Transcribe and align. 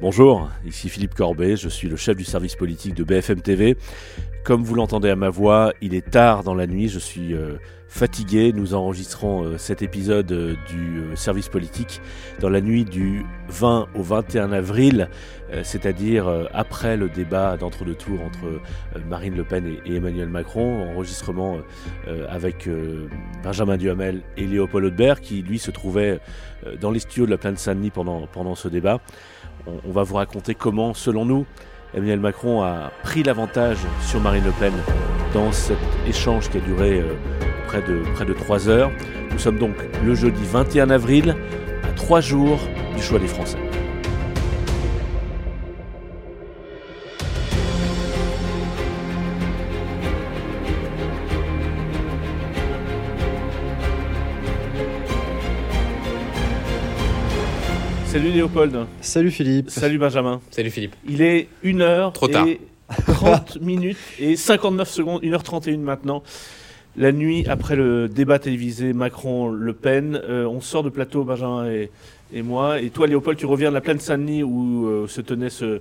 Bonjour, 0.00 0.48
ici 0.64 0.88
Philippe 0.88 1.16
Corbet, 1.16 1.56
je 1.56 1.68
suis 1.68 1.88
le 1.88 1.96
chef 1.96 2.16
du 2.16 2.22
service 2.22 2.54
politique 2.54 2.94
de 2.94 3.02
BFM 3.02 3.40
TV. 3.40 3.76
Comme 4.44 4.62
vous 4.62 4.76
l'entendez 4.76 5.10
à 5.10 5.16
ma 5.16 5.28
voix, 5.28 5.72
il 5.80 5.92
est 5.92 6.08
tard 6.08 6.44
dans 6.44 6.54
la 6.54 6.68
nuit, 6.68 6.88
je 6.88 7.00
suis 7.00 7.34
euh, 7.34 7.56
fatigué. 7.88 8.52
Nous 8.54 8.74
enregistrons 8.74 9.42
euh, 9.42 9.58
cet 9.58 9.82
épisode 9.82 10.30
euh, 10.30 10.54
du 10.68 11.16
service 11.16 11.48
politique 11.48 12.00
dans 12.40 12.48
la 12.48 12.60
nuit 12.60 12.84
du 12.84 13.26
20 13.48 13.88
au 13.96 14.02
21 14.02 14.52
avril, 14.52 15.10
c'est-à-dire 15.62 16.28
après 16.52 16.96
le 16.96 17.08
débat 17.08 17.56
d'entre-deux 17.56 17.94
tours 17.94 18.20
entre 18.22 18.60
Marine 19.08 19.34
Le 19.34 19.44
Pen 19.44 19.78
et, 19.84 19.96
Emmanuel 19.96 20.28
Macron. 20.28 20.92
Enregistrement 20.92 21.56
avec 22.28 22.68
Benjamin 23.42 23.78
Duhamel 23.78 24.20
et 24.36 24.46
Léopold 24.46 24.84
Audebert 24.84 25.22
qui 25.22 25.40
lui 25.40 25.58
se 25.58 25.70
trouvait 25.70 26.20
dans 26.82 26.90
les 26.90 27.00
studios 27.00 27.24
de 27.24 27.30
la 27.30 27.38
plaine 27.38 27.56
Saint-Denis 27.56 27.90
pendant, 27.90 28.26
pendant 28.26 28.54
ce 28.54 28.68
débat 28.68 29.00
on, 29.66 29.92
va 29.92 30.02
vous 30.02 30.16
raconter 30.16 30.54
comment, 30.54 30.94
selon 30.94 31.24
nous, 31.24 31.46
Emmanuel 31.94 32.20
Macron 32.20 32.62
a 32.62 32.90
pris 33.02 33.22
l'avantage 33.22 33.78
sur 34.02 34.20
Marine 34.20 34.44
Le 34.44 34.52
Pen 34.52 34.72
dans 35.34 35.52
cet 35.52 35.78
échange 36.06 36.50
qui 36.50 36.58
a 36.58 36.60
duré 36.60 37.00
euh, 37.00 37.14
près, 37.66 37.82
de, 37.82 38.02
près 38.14 38.24
de 38.24 38.32
3 38.32 38.68
heures. 38.68 38.90
Nous 39.30 39.38
sommes 39.38 39.58
donc 39.58 39.74
le 40.04 40.14
jeudi 40.14 40.42
21 40.44 40.90
avril, 40.90 41.36
à 41.84 41.92
3 41.92 42.20
jours 42.20 42.58
du 42.96 43.02
choix 43.02 43.18
des 43.18 43.28
Français. 43.28 43.67
Salut 58.18 58.32
Léopold. 58.32 58.76
Salut 59.00 59.30
Philippe. 59.30 59.70
Salut 59.70 59.96
Benjamin. 59.96 60.40
Salut 60.50 60.70
Philippe. 60.70 60.96
Il 61.08 61.22
est 61.22 61.46
1h 61.62 62.12
Trop 62.14 62.26
tard. 62.26 62.48
et 62.48 62.60
30 63.06 63.60
minutes 63.60 63.96
et 64.18 64.34
59 64.34 64.88
secondes, 64.90 65.22
1h31 65.22 65.78
maintenant. 65.78 66.24
La 66.96 67.12
nuit 67.12 67.46
après 67.46 67.76
le 67.76 68.08
débat 68.08 68.40
télévisé 68.40 68.92
Macron-Le 68.92 69.72
Pen, 69.72 70.20
euh, 70.28 70.46
on 70.46 70.60
sort 70.60 70.82
de 70.82 70.88
plateau 70.88 71.22
Benjamin 71.22 71.70
et, 71.70 71.92
et, 72.32 72.42
moi. 72.42 72.80
Et 72.80 72.90
toi 72.90 73.06
Léopold, 73.06 73.38
tu 73.38 73.46
reviens 73.46 73.68
de 73.68 73.74
la 73.74 73.80
plaine 73.80 74.00
Saint-Denis 74.00 74.42
où 74.42 74.88
euh, 74.88 75.06
se 75.06 75.20
tenait 75.20 75.48
ce, 75.48 75.80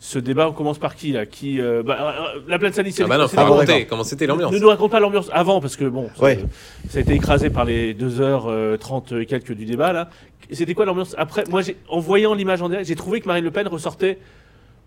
ce 0.00 0.18
débat. 0.18 0.48
On 0.48 0.52
commence 0.52 0.78
par 0.78 0.96
qui 0.96 1.12
là 1.12 1.26
Qui 1.26 1.60
euh, 1.60 1.84
bah, 1.84 2.32
La 2.48 2.58
plaine 2.58 2.72
c'est 2.72 3.02
ah 3.02 3.06
bah 3.06 3.18
non, 3.18 3.28
faut 3.28 3.36
raconter 3.36 3.86
comment 3.86 4.02
c'était 4.02 4.26
l'ambiance. 4.26 4.52
Ne 4.52 4.58
nous 4.58 4.68
raconte 4.68 4.90
pas 4.90 4.98
l'ambiance 4.98 5.30
avant 5.32 5.60
parce 5.60 5.76
que 5.76 5.84
bon, 5.84 6.10
ça, 6.18 6.26
ça, 6.88 6.98
a 6.98 7.00
été 7.00 7.14
écrasé 7.14 7.50
par 7.50 7.64
les 7.64 7.94
2h30 7.94 9.20
et 9.20 9.26
quelques 9.26 9.52
du 9.52 9.66
débat 9.66 9.92
là. 9.92 10.10
C'était 10.50 10.74
quoi 10.74 10.84
l'ambiance 10.84 11.14
Après, 11.16 11.44
moi, 11.48 11.60
en 11.88 12.00
voyant 12.00 12.34
l'image 12.34 12.60
en 12.60 12.68
direct, 12.68 12.88
j'ai 12.88 12.96
trouvé 12.96 13.20
que 13.20 13.28
Marine 13.28 13.44
Le 13.44 13.52
Pen 13.52 13.68
ressortait 13.68 14.18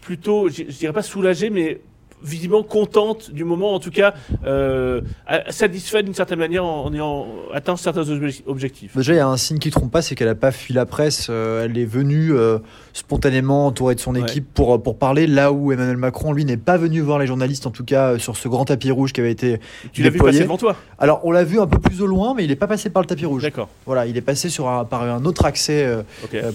plutôt, 0.01 0.49
je, 0.49 0.63
dirais 0.63 0.91
pas 0.91 1.01
soulagée, 1.01 1.49
mais 1.49 1.79
visiblement 2.23 2.63
contente 2.63 3.31
du 3.31 3.43
moment, 3.43 3.73
en 3.73 3.79
tout 3.79 3.91
cas 3.91 4.13
euh, 4.45 5.01
satisfaite 5.49 6.05
d'une 6.05 6.13
certaine 6.13 6.39
manière 6.39 6.65
en, 6.65 6.91
ayant 6.93 7.27
atteint 7.53 7.75
certains 7.75 8.05
objectifs. 8.47 8.95
Déjà, 8.95 9.13
il 9.13 9.17
y 9.17 9.19
a 9.19 9.27
un 9.27 9.37
signe 9.37 9.59
qui 9.59 9.67
ne 9.69 9.73
trompe 9.73 9.91
pas, 9.91 10.01
c'est 10.01 10.15
qu'elle 10.15 10.27
n'a 10.27 10.35
pas 10.35 10.51
fui 10.51 10.73
la 10.73 10.85
presse. 10.85 11.27
Euh, 11.29 11.65
elle 11.65 11.77
est 11.77 11.85
venue 11.85 12.33
euh, 12.33 12.59
spontanément 12.93 13.67
entourée 13.67 13.95
de 13.95 13.99
son 13.99 14.15
équipe 14.15 14.45
pour, 14.53 14.81
pour 14.81 14.97
parler, 14.97 15.27
là 15.27 15.51
où 15.51 15.71
Emmanuel 15.71 15.97
Macron, 15.97 16.33
lui, 16.33 16.45
n'est 16.45 16.57
pas 16.57 16.77
venu 16.77 17.01
voir 17.01 17.19
les 17.19 17.27
journalistes, 17.27 17.67
en 17.67 17.71
tout 17.71 17.85
cas 17.85 18.17
sur 18.19 18.37
ce 18.37 18.47
grand 18.47 18.65
tapis 18.65 18.91
rouge 18.91 19.13
qui 19.13 19.21
avait 19.21 19.31
été 19.31 19.59
Tu 19.91 20.03
l'as 20.03 20.09
vu 20.09 20.19
passer 20.19 20.41
devant 20.41 20.57
toi 20.57 20.75
Alors, 20.99 21.21
on 21.23 21.31
l'a 21.31 21.43
vu 21.43 21.59
un 21.59 21.67
peu 21.67 21.79
plus 21.79 22.01
au 22.01 22.07
loin, 22.07 22.33
mais 22.35 22.43
il 22.43 22.49
n'est 22.49 22.55
pas 22.55 22.67
passé 22.67 22.89
par 22.89 23.01
le 23.01 23.07
tapis 23.07 23.25
rouge. 23.25 23.43
D'accord. 23.43 23.69
Voilà, 23.85 24.05
il 24.05 24.17
est 24.17 24.21
passé 24.21 24.49
sur 24.49 24.63
par 24.89 25.03
un 25.03 25.25
autre 25.25 25.45
accès 25.45 25.87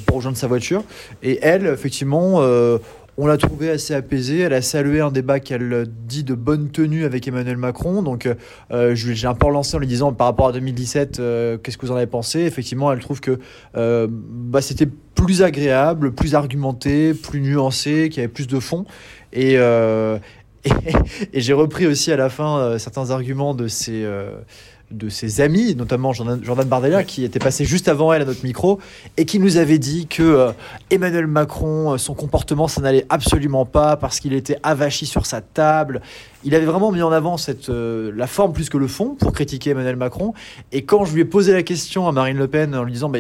pour 0.07 0.17
rejoindre 0.17 0.37
sa 0.37 0.47
voiture. 0.47 0.83
Et 1.23 1.39
elle, 1.43 1.67
effectivement, 1.67 2.41
on 3.19 3.27
l'a 3.27 3.37
trouvée 3.37 3.69
assez 3.69 3.95
apaisée. 3.95 4.39
Elle 4.39 4.55
a 4.55 4.63
salué 4.63 5.01
un 5.01 5.11
débat 5.11 5.41
qu'elle 5.41 5.87
dit 5.89 6.23
de 6.23 6.35
bonne 6.35 6.71
tenue 6.71 7.05
avec 7.05 7.27
Emmanuel 7.27 7.57
Macron. 7.57 8.03
Donc, 8.03 8.29
euh, 8.71 8.95
j'ai 8.95 9.27
un 9.27 9.35
peu 9.35 9.47
relancé 9.47 9.77
en 9.77 9.81
lui 9.81 9.89
disant 9.89 10.13
par 10.13 10.29
rapport 10.29 10.49
à 10.49 10.53
2017, 10.53 11.19
euh, 11.19 11.59
qu'est-ce 11.59 11.77
que 11.77 11.85
vous 11.85 11.93
en 11.93 11.97
avez 11.97 12.07
pensé? 12.07 12.41
Effectivement, 12.41 12.93
elle 12.93 13.01
trouve 13.01 13.21
que 13.21 13.41
euh, 13.77 14.07
bah, 14.09 14.63
c'était 14.63 14.89
plus 15.17 15.43
agréable, 15.43 16.13
plus 16.13 16.37
argumenté, 16.37 17.13
plus 17.13 17.41
nuancé, 17.41 18.09
qu'il 18.09 18.19
y 18.19 18.25
avait 18.25 18.33
plus 18.33 18.47
de 18.47 18.61
fond. 18.61 18.87
Et, 19.33 19.59
j'ai 21.35 21.53
repris 21.53 21.87
aussi 21.87 22.13
à 22.13 22.17
la 22.17 22.29
fin 22.29 22.79
certains 22.79 23.11
arguments 23.11 23.55
de 23.55 23.69
ces 23.69 24.07
de 24.91 25.11
ses 25.11 25.41
amis, 25.43 25.75
notamment 25.75 26.13
Jordan 26.13 26.67
Bardella, 26.67 27.05
qui 27.05 27.25
était 27.25 27.39
passé 27.39 27.65
juste 27.65 27.89
avant 27.89 28.13
elle 28.13 28.23
à 28.23 28.25
notre 28.25 28.43
micro, 28.43 28.79
et 29.17 29.27
qui 29.27 29.39
nous 29.39 29.59
avait 29.59 29.79
dit 29.79 30.07
que 30.07 30.23
euh, 30.23 30.53
Emmanuel 30.91 31.27
Macron, 31.27 31.93
euh, 31.93 31.99
son 31.99 32.15
comportement, 32.15 32.69
ça 32.69 32.81
n'allait 32.81 33.05
absolument 33.11 33.67
pas 33.67 33.97
parce 33.97 34.19
qu'il 34.19 34.33
était 34.33 34.59
avachi 34.63 35.05
sur 35.05 35.27
sa 35.27 35.43
table. 35.43 36.01
Il 36.45 36.55
avait 36.55 36.65
vraiment 36.65 36.91
mis 36.91 37.03
en 37.03 37.13
avant 37.13 37.37
cette, 37.37 37.69
euh, 37.69 38.11
la 38.17 38.27
forme 38.27 38.53
plus 38.53 38.71
que 38.71 38.79
le 38.79 38.89
fond 38.89 39.15
pour 39.19 39.33
critiquer 39.33 39.71
Emmanuel 39.71 39.97
Macron. 39.97 40.33
Et 40.73 40.85
quand 40.85 41.05
je 41.05 41.13
lui 41.13 41.21
ai 41.21 41.27
posé 41.27 41.53
la 41.53 41.63
question 41.63 42.09
à 42.09 42.13
Marine 42.13 42.39
Le 42.39 42.49
Pen 42.49 42.75
en 42.75 42.85
lui 42.85 42.93
disant, 42.93 43.13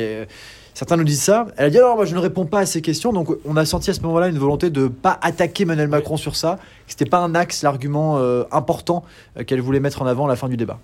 certains 0.72 0.96
nous 0.96 1.04
disent 1.04 1.22
ça, 1.22 1.48
elle 1.58 1.66
a 1.66 1.70
dit 1.70 1.78
alors 1.78 1.96
moi 1.96 2.06
je 2.06 2.14
ne 2.14 2.20
réponds 2.20 2.46
pas 2.46 2.60
à 2.60 2.66
ces 2.66 2.80
questions. 2.80 3.12
Donc 3.12 3.28
on 3.44 3.56
a 3.56 3.66
senti 3.66 3.90
à 3.90 3.94
ce 3.94 4.00
moment-là 4.02 4.28
une 4.28 4.38
volonté 4.38 4.70
de 4.70 4.84
ne 4.84 4.88
pas 4.88 5.18
attaquer 5.20 5.64
Emmanuel 5.64 5.88
Macron 5.88 6.16
sur 6.16 6.34
ça. 6.34 6.58
Ce 6.86 6.94
n'était 6.94 7.10
pas 7.10 7.18
un 7.18 7.34
axe, 7.34 7.62
l'argument 7.62 8.18
important 8.52 9.04
qu'elle 9.46 9.60
voulait 9.60 9.80
mettre 9.80 10.00
en 10.00 10.06
avant 10.06 10.24
à 10.24 10.28
la 10.28 10.36
fin 10.36 10.48
du 10.48 10.56
débat. 10.56 10.78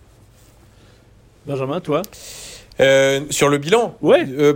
Benjamin, 1.46 1.80
toi 1.80 2.02
euh, 2.80 3.20
sur 3.30 3.48
le 3.48 3.58
bilan 3.58 3.96
Ouais. 4.02 4.26
Euh, 4.36 4.54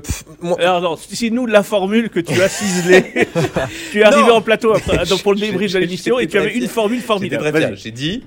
Alors, 0.58 0.80
non, 0.80 0.96
si 0.96 1.30
nous, 1.30 1.46
la 1.46 1.62
formule 1.62 2.10
que 2.10 2.18
tu 2.18 2.40
as 2.42 2.48
ciselée, 2.48 3.28
tu 3.92 4.00
es 4.00 4.02
arrivé 4.02 4.30
en 4.30 4.40
plateau 4.40 4.74
pour 5.22 5.34
le 5.34 5.40
débrief 5.40 5.72
de 5.72 5.78
l'émission 5.78 6.18
et 6.18 6.26
tu 6.26 6.38
avais 6.38 6.54
une 6.54 6.66
formule 6.66 7.00
formidable. 7.00 7.76
J'ai 7.76 7.92
dit, 7.92 8.24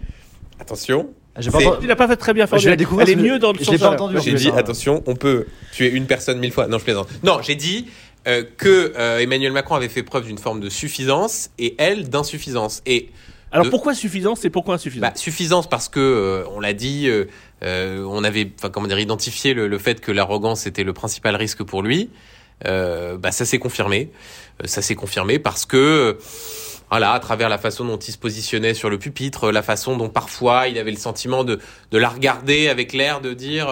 attention. 0.59 1.09
Ah, 1.35 1.39
pas 1.49 1.77
tu 1.79 1.87
l'as 1.87 1.95
pas 1.95 2.07
fait 2.07 2.17
très 2.17 2.33
bien 2.33 2.45
formulé. 2.47 2.77
Elle 3.01 3.09
est 3.09 3.15
mieux 3.15 3.39
dans 3.39 3.53
le 3.53 3.59
sens. 3.59 3.81
entendu. 3.81 4.17
J'ai 4.23 4.33
dit, 4.33 4.51
attention, 4.55 5.03
on 5.07 5.15
peut 5.15 5.47
tuer 5.73 5.89
une 5.89 6.05
personne 6.05 6.39
mille 6.39 6.51
fois. 6.51 6.67
Non, 6.67 6.77
je 6.77 6.83
plaisante. 6.83 7.09
Non, 7.23 7.39
j'ai 7.41 7.55
dit 7.55 7.87
euh, 8.27 8.43
que 8.57 8.93
Emmanuel 9.19 9.51
Macron 9.51 9.75
avait 9.75 9.89
fait 9.89 10.03
preuve 10.03 10.25
d'une 10.25 10.37
forme 10.37 10.61
de 10.61 10.69
suffisance 10.69 11.49
et 11.59 11.75
elle 11.77 12.09
d'insuffisance. 12.09 12.81
Et 12.85 13.09
alors 13.51 13.69
pourquoi 13.69 13.93
suffisance 13.93 14.45
et 14.45 14.49
pourquoi 14.49 14.75
insuffisance 14.75 15.09
bah, 15.09 15.15
Suffisance 15.15 15.69
parce 15.69 15.89
que 15.89 15.99
euh, 15.99 16.43
on 16.55 16.59
l'a 16.59 16.73
dit, 16.73 17.07
euh, 17.07 17.25
euh, 17.63 18.03
on 18.05 18.23
avait, 18.23 18.51
enfin 18.57 18.69
comment 18.69 18.87
dire, 18.87 18.99
identifié 18.99 19.53
le, 19.53 19.77
fait 19.77 19.99
que 19.99 20.11
l'arrogance 20.11 20.67
était 20.67 20.83
le 20.83 20.93
principal 20.93 21.35
risque 21.35 21.63
pour 21.63 21.81
lui. 21.83 22.09
bah 22.63 23.31
ça 23.31 23.45
s'est 23.45 23.59
confirmé, 23.59 24.11
ça 24.65 24.81
s'est 24.81 24.95
confirmé 24.95 25.39
parce 25.39 25.65
que 25.65 26.17
voilà, 26.89 27.13
à 27.13 27.19
travers 27.19 27.49
la 27.49 27.57
façon 27.57 27.85
dont 27.85 27.97
il 27.97 28.11
se 28.11 28.17
positionnait 28.17 28.73
sur 28.73 28.89
le 28.89 28.97
pupitre, 28.97 29.51
la 29.51 29.63
façon 29.63 29.97
dont 29.97 30.09
parfois 30.09 30.67
il 30.67 30.77
avait 30.77 30.91
le 30.91 30.97
sentiment 30.97 31.43
de, 31.43 31.59
de 31.91 31.97
la 31.97 32.09
regarder 32.09 32.67
avec 32.67 32.93
l'air 32.93 33.21
de 33.21 33.33
dire 33.33 33.69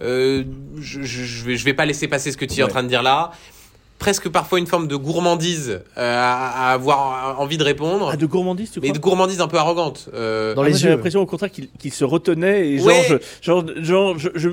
je, 0.00 0.44
je, 0.80 1.44
vais, 1.44 1.56
je 1.56 1.64
vais 1.64 1.74
pas 1.74 1.86
laisser 1.86 2.08
passer 2.08 2.32
ce 2.32 2.36
que 2.36 2.44
tu 2.44 2.60
es 2.60 2.62
en 2.62 2.68
train 2.68 2.82
de 2.82 2.88
dire 2.88 3.02
là 3.02 3.32
presque 4.02 4.28
parfois 4.28 4.58
une 4.58 4.66
forme 4.66 4.88
de 4.88 4.96
gourmandise 4.96 5.80
euh, 5.96 6.16
à, 6.18 6.72
avoir 6.72 7.40
envie 7.40 7.56
de 7.56 7.62
répondre. 7.62 8.10
Ah, 8.12 8.16
de 8.16 8.26
gourmandise, 8.26 8.72
tu 8.72 8.80
crois 8.80 8.88
Mais 8.88 8.92
de 8.92 9.00
gourmandise 9.00 9.40
un 9.40 9.46
peu 9.46 9.58
arrogante. 9.58 10.08
Euh... 10.12 10.54
Dans 10.54 10.64
les 10.64 10.74
J'ai 10.74 10.88
l'impression 10.88 11.20
au 11.20 11.26
contraire 11.26 11.50
qu'il 11.52 11.92
se 11.92 12.04
retenait 12.04 12.68
et 12.68 12.78
genre, 13.40 13.64
genre, 13.80 14.18
je, 14.18 14.28
je, 14.34 14.48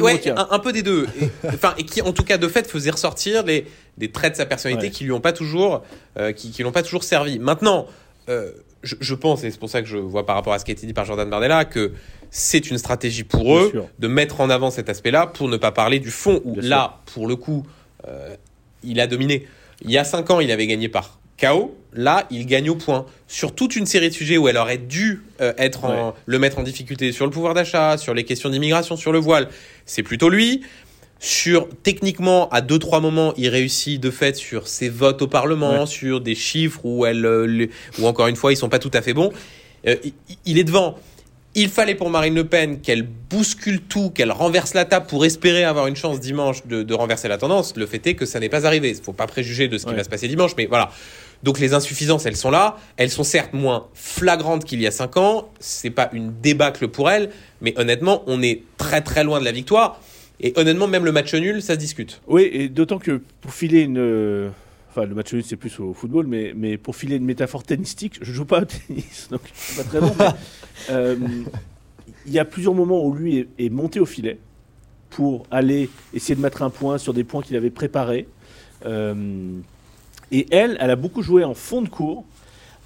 ouais, 0.00 0.20
un, 0.36 0.58
peu 0.58 0.72
des 0.72 0.82
deux. 0.82 1.06
enfin, 1.44 1.72
et, 1.78 1.84
qui 1.84 2.02
en 2.02 2.12
tout 2.12 2.24
cas 2.24 2.36
de 2.36 2.48
fait 2.48 2.68
faisait 2.68 2.90
ressortir 2.90 3.44
les, 3.44 3.64
des 3.96 4.10
traits 4.10 4.32
de 4.32 4.38
sa 4.38 4.46
personnalité 4.46 4.90
qui 4.90 5.04
lui 5.04 5.12
ont 5.12 5.20
pas 5.20 5.32
toujours, 5.32 5.84
euh, 6.18 6.32
qui, 6.32 6.50
qui 6.50 6.64
l'ont 6.64 6.72
pas 6.72 6.82
toujours 6.82 7.04
servi. 7.04 7.38
Maintenant. 7.38 7.86
Euh, 8.28 8.50
je, 8.82 8.94
je, 9.00 9.14
pense, 9.14 9.42
et 9.42 9.50
c'est 9.50 9.58
pour 9.58 9.70
ça 9.70 9.82
que 9.82 9.88
je 9.88 9.96
vois 9.96 10.24
par 10.24 10.36
rapport 10.36 10.52
à 10.52 10.60
ce 10.60 10.64
qui 10.64 10.70
a 10.70 10.74
été 10.74 10.86
dit 10.86 10.92
par 10.92 11.04
Jordan 11.04 11.28
Bardella, 11.28 11.64
que 11.64 11.92
c'est 12.30 12.70
une 12.70 12.78
stratégie 12.78 13.24
pour 13.24 13.56
eux 13.56 13.72
de 13.98 14.08
mettre 14.08 14.40
en 14.40 14.50
avant 14.50 14.70
cet 14.70 14.88
aspect-là 14.88 15.26
pour 15.26 15.48
ne 15.48 15.56
pas 15.56 15.72
parler 15.72 15.98
du 15.98 16.12
fond, 16.12 16.40
où 16.44 16.54
là, 16.60 17.00
pour 17.12 17.26
le 17.26 17.34
coup, 17.34 17.66
euh, 18.06 18.36
il 18.82 19.00
a 19.00 19.06
dominé. 19.06 19.46
Il 19.82 19.90
y 19.90 19.98
a 19.98 20.04
5 20.04 20.30
ans, 20.30 20.40
il 20.40 20.50
avait 20.50 20.66
gagné 20.66 20.88
par 20.88 21.18
KO. 21.40 21.76
Là, 21.94 22.26
il 22.30 22.46
gagne 22.46 22.70
au 22.70 22.74
point. 22.74 23.06
Sur 23.26 23.54
toute 23.54 23.76
une 23.76 23.86
série 23.86 24.08
de 24.08 24.14
sujets 24.14 24.36
où 24.36 24.48
elle 24.48 24.56
aurait 24.56 24.78
dû 24.78 25.22
euh, 25.40 25.52
être 25.56 26.14
le 26.26 26.38
mettre 26.38 26.58
en 26.58 26.62
difficulté, 26.62 27.12
sur 27.12 27.24
le 27.24 27.30
pouvoir 27.30 27.54
d'achat, 27.54 27.96
sur 27.96 28.14
les 28.14 28.24
questions 28.24 28.50
d'immigration, 28.50 28.96
sur 28.96 29.12
le 29.12 29.18
voile, 29.18 29.48
c'est 29.86 30.02
plutôt 30.02 30.28
lui. 30.28 30.62
Sur 31.20 31.68
techniquement, 31.82 32.48
à 32.50 32.60
deux 32.60 32.78
trois 32.78 33.00
moments, 33.00 33.34
il 33.36 33.48
réussit 33.48 34.00
de 34.00 34.10
fait 34.10 34.36
sur 34.36 34.68
ses 34.68 34.88
votes 34.88 35.22
au 35.22 35.26
Parlement, 35.26 35.84
sur 35.84 36.20
des 36.20 36.36
chiffres 36.36 36.80
où 36.84 37.06
elle, 37.06 37.26
euh, 37.26 37.66
où 37.98 38.06
encore 38.06 38.28
une 38.28 38.36
fois, 38.36 38.52
ils 38.52 38.56
sont 38.56 38.68
pas 38.68 38.78
tout 38.78 38.90
à 38.94 39.02
fait 39.02 39.14
bons. 39.14 39.32
Euh, 39.86 39.96
il 40.44 40.58
est 40.58 40.64
devant. 40.64 40.96
Il 41.60 41.70
fallait 41.70 41.96
pour 41.96 42.08
Marine 42.08 42.36
Le 42.36 42.44
Pen 42.44 42.80
qu'elle 42.80 43.02
bouscule 43.02 43.80
tout, 43.80 44.10
qu'elle 44.10 44.30
renverse 44.30 44.74
la 44.74 44.84
table 44.84 45.06
pour 45.06 45.24
espérer 45.24 45.64
avoir 45.64 45.88
une 45.88 45.96
chance 45.96 46.20
dimanche 46.20 46.64
de, 46.68 46.94
renverser 46.94 47.26
la 47.26 47.36
tendance. 47.36 47.74
Le 47.76 47.84
fait 47.84 48.06
est 48.06 48.14
que 48.14 48.26
ça 48.26 48.38
n'est 48.38 48.48
pas 48.48 48.64
arrivé. 48.64 48.90
Il 48.90 48.96
ne 48.96 49.02
faut 49.02 49.12
pas 49.12 49.26
préjuger 49.26 49.66
de 49.66 49.76
ce 49.76 49.84
qui 49.84 49.92
va 49.92 50.04
se 50.04 50.08
passer 50.08 50.28
dimanche, 50.28 50.52
mais 50.56 50.66
voilà. 50.66 50.92
Donc 51.42 51.58
les 51.58 51.74
insuffisances, 51.74 52.26
elles 52.26 52.36
sont 52.36 52.52
là. 52.52 52.76
Elles 52.96 53.10
sont 53.10 53.24
certes 53.24 53.54
moins 53.54 53.88
flagrantes 53.92 54.64
qu'il 54.64 54.80
y 54.80 54.86
a 54.86 54.92
cinq 54.92 55.16
ans. 55.16 55.50
C'est 55.58 55.90
pas 55.90 56.08
une 56.12 56.32
débâcle 56.40 56.86
pour 56.86 57.10
elles, 57.10 57.30
mais 57.60 57.74
honnêtement, 57.76 58.22
on 58.28 58.40
est 58.40 58.62
très 58.76 59.00
très 59.00 59.24
loin 59.24 59.40
de 59.40 59.44
la 59.44 59.50
victoire. 59.50 60.00
Et 60.38 60.52
honnêtement, 60.54 60.86
même 60.86 61.04
le 61.04 61.10
match 61.10 61.34
nul, 61.34 61.60
ça 61.60 61.74
se 61.74 61.80
discute. 61.80 62.20
Oui, 62.28 62.48
et 62.52 62.68
d'autant 62.68 63.00
que 63.00 63.20
pour 63.40 63.52
filer 63.52 63.80
une 63.80 64.52
enfin 64.98 65.08
le 65.08 65.14
match 65.14 65.32
nul 65.32 65.44
c'est 65.44 65.56
plus 65.56 65.78
au 65.80 65.94
football, 65.94 66.26
mais, 66.26 66.52
mais 66.56 66.76
pour 66.76 66.96
filer 66.96 67.16
une 67.16 67.24
métaphore 67.24 67.62
tennistique, 67.62 68.18
je 68.20 68.32
joue 68.32 68.44
pas 68.44 68.62
au 68.62 68.64
tennis, 68.64 69.28
donc 69.30 69.40
je 69.54 69.60
suis 69.60 69.82
pas 69.82 69.88
très 69.88 70.00
bon. 70.00 70.14
Euh, 70.90 71.16
il 72.24 72.32
y 72.32 72.38
a 72.38 72.44
plusieurs 72.44 72.72
moments 72.72 73.04
où 73.04 73.12
lui 73.12 73.48
est, 73.58 73.68
monté 73.68 73.98
au 73.98 74.06
filet 74.06 74.38
pour 75.10 75.44
aller 75.50 75.90
essayer 76.14 76.36
de 76.36 76.40
mettre 76.40 76.62
un 76.62 76.70
point 76.70 76.98
sur 76.98 77.12
des 77.12 77.24
points 77.24 77.42
qu'il 77.42 77.56
avait 77.56 77.68
préparés. 77.68 78.28
Euh, 78.86 79.58
et 80.30 80.46
elle, 80.52 80.76
elle 80.78 80.90
a 80.90 80.96
beaucoup 80.96 81.20
joué 81.20 81.42
en 81.42 81.54
fond 81.54 81.82
de 81.82 81.88
cours, 81.88 82.24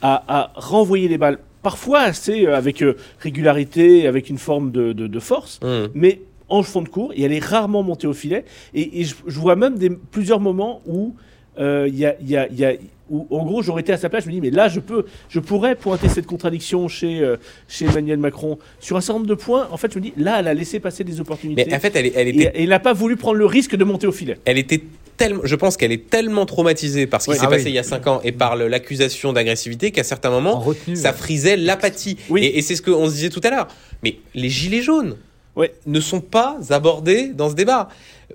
à, 0.00 0.24
à 0.26 0.52
renvoyer 0.54 1.06
les 1.06 1.18
balles, 1.18 1.38
parfois 1.62 2.00
assez 2.00 2.46
avec 2.46 2.82
régularité, 3.18 4.06
avec 4.06 4.30
une 4.30 4.38
forme 4.38 4.72
de, 4.72 4.94
de, 4.94 5.20
force, 5.20 5.60
mmh. 5.62 5.88
mais 5.94 6.22
en 6.48 6.62
fond 6.62 6.82
de 6.82 6.88
cours 6.88 7.12
et 7.14 7.22
elle 7.22 7.32
est 7.32 7.44
rarement 7.44 7.82
montée 7.82 8.06
au 8.06 8.12
filet. 8.12 8.44
Et, 8.74 9.04
je, 9.04 9.38
vois 9.38 9.56
même 9.56 9.76
des, 9.78 9.90
plusieurs 9.90 10.40
moments 10.40 10.80
où 10.86 11.14
euh, 11.58 11.86
il 11.88 11.98
y, 11.98 12.06
a, 12.06 12.16
y, 12.20 12.36
a, 12.36 12.48
y 12.50 12.64
a 12.64 12.74
où, 13.10 13.26
en 13.30 13.44
gros, 13.44 13.62
j'aurais 13.62 13.82
été 13.82 13.92
à 13.92 13.98
sa 13.98 14.08
place, 14.08 14.24
je 14.24 14.28
me 14.28 14.32
dis, 14.32 14.40
mais 14.40 14.50
là, 14.50 14.68
je 14.68 14.80
peux, 14.80 15.04
je 15.28 15.38
pourrais 15.38 15.74
pointer 15.74 16.08
cette 16.08 16.26
contradiction 16.26 16.88
chez, 16.88 17.20
euh, 17.20 17.36
chez 17.68 17.84
Emmanuel 17.84 18.18
Macron 18.18 18.58
sur 18.80 18.96
un 18.96 19.00
certain 19.00 19.18
nombre 19.18 19.28
de 19.28 19.34
points. 19.34 19.68
En 19.70 19.76
fait, 19.76 19.92
je 19.92 19.98
me 19.98 20.02
dis, 20.02 20.14
là, 20.16 20.40
elle 20.40 20.48
a 20.48 20.54
laissé 20.54 20.80
passer 20.80 21.04
des 21.04 21.20
opportunités. 21.20 21.64
Mais 21.66 21.74
en 21.74 21.80
fait, 21.80 21.94
elle, 21.94 22.10
elle 22.14 22.28
était... 22.28 22.52
Et, 22.54 22.66
n'a 22.66 22.80
pas 22.80 22.94
voulu 22.94 23.16
prendre 23.16 23.36
le 23.36 23.44
risque 23.44 23.76
de 23.76 23.84
monter 23.84 24.06
au 24.06 24.12
filet. 24.12 24.38
Elle 24.46 24.56
était 24.56 24.82
tellement, 25.18 25.42
je 25.44 25.54
pense 25.56 25.76
qu'elle 25.76 25.92
est 25.92 26.08
tellement 26.08 26.46
traumatisée 26.46 27.06
par 27.06 27.20
ce 27.20 27.30
qui 27.30 27.36
s'est 27.36 27.44
ah 27.44 27.50
passé 27.50 27.68
il 27.68 27.74
y 27.74 27.78
a 27.78 27.82
5 27.82 28.06
ans 28.06 28.20
et 28.24 28.32
par 28.32 28.56
l'accusation 28.56 29.34
d'agressivité 29.34 29.90
qu'à 29.90 30.04
certains 30.04 30.30
moments, 30.30 30.64
ça 30.94 31.12
frisait 31.12 31.58
l'apathie. 31.58 32.16
Oui. 32.30 32.44
Et, 32.44 32.58
et 32.58 32.62
c'est 32.62 32.76
ce 32.76 32.82
qu'on 32.82 33.10
se 33.10 33.14
disait 33.14 33.28
tout 33.28 33.42
à 33.44 33.50
l'heure. 33.50 33.68
Mais 34.02 34.16
les 34.34 34.48
gilets 34.48 34.80
jaunes, 34.80 35.16
ouais. 35.56 35.72
ne 35.86 36.00
sont 36.00 36.20
pas 36.20 36.58
abordés 36.70 37.28
dans 37.28 37.50
ce 37.50 37.54
débat. 37.54 37.88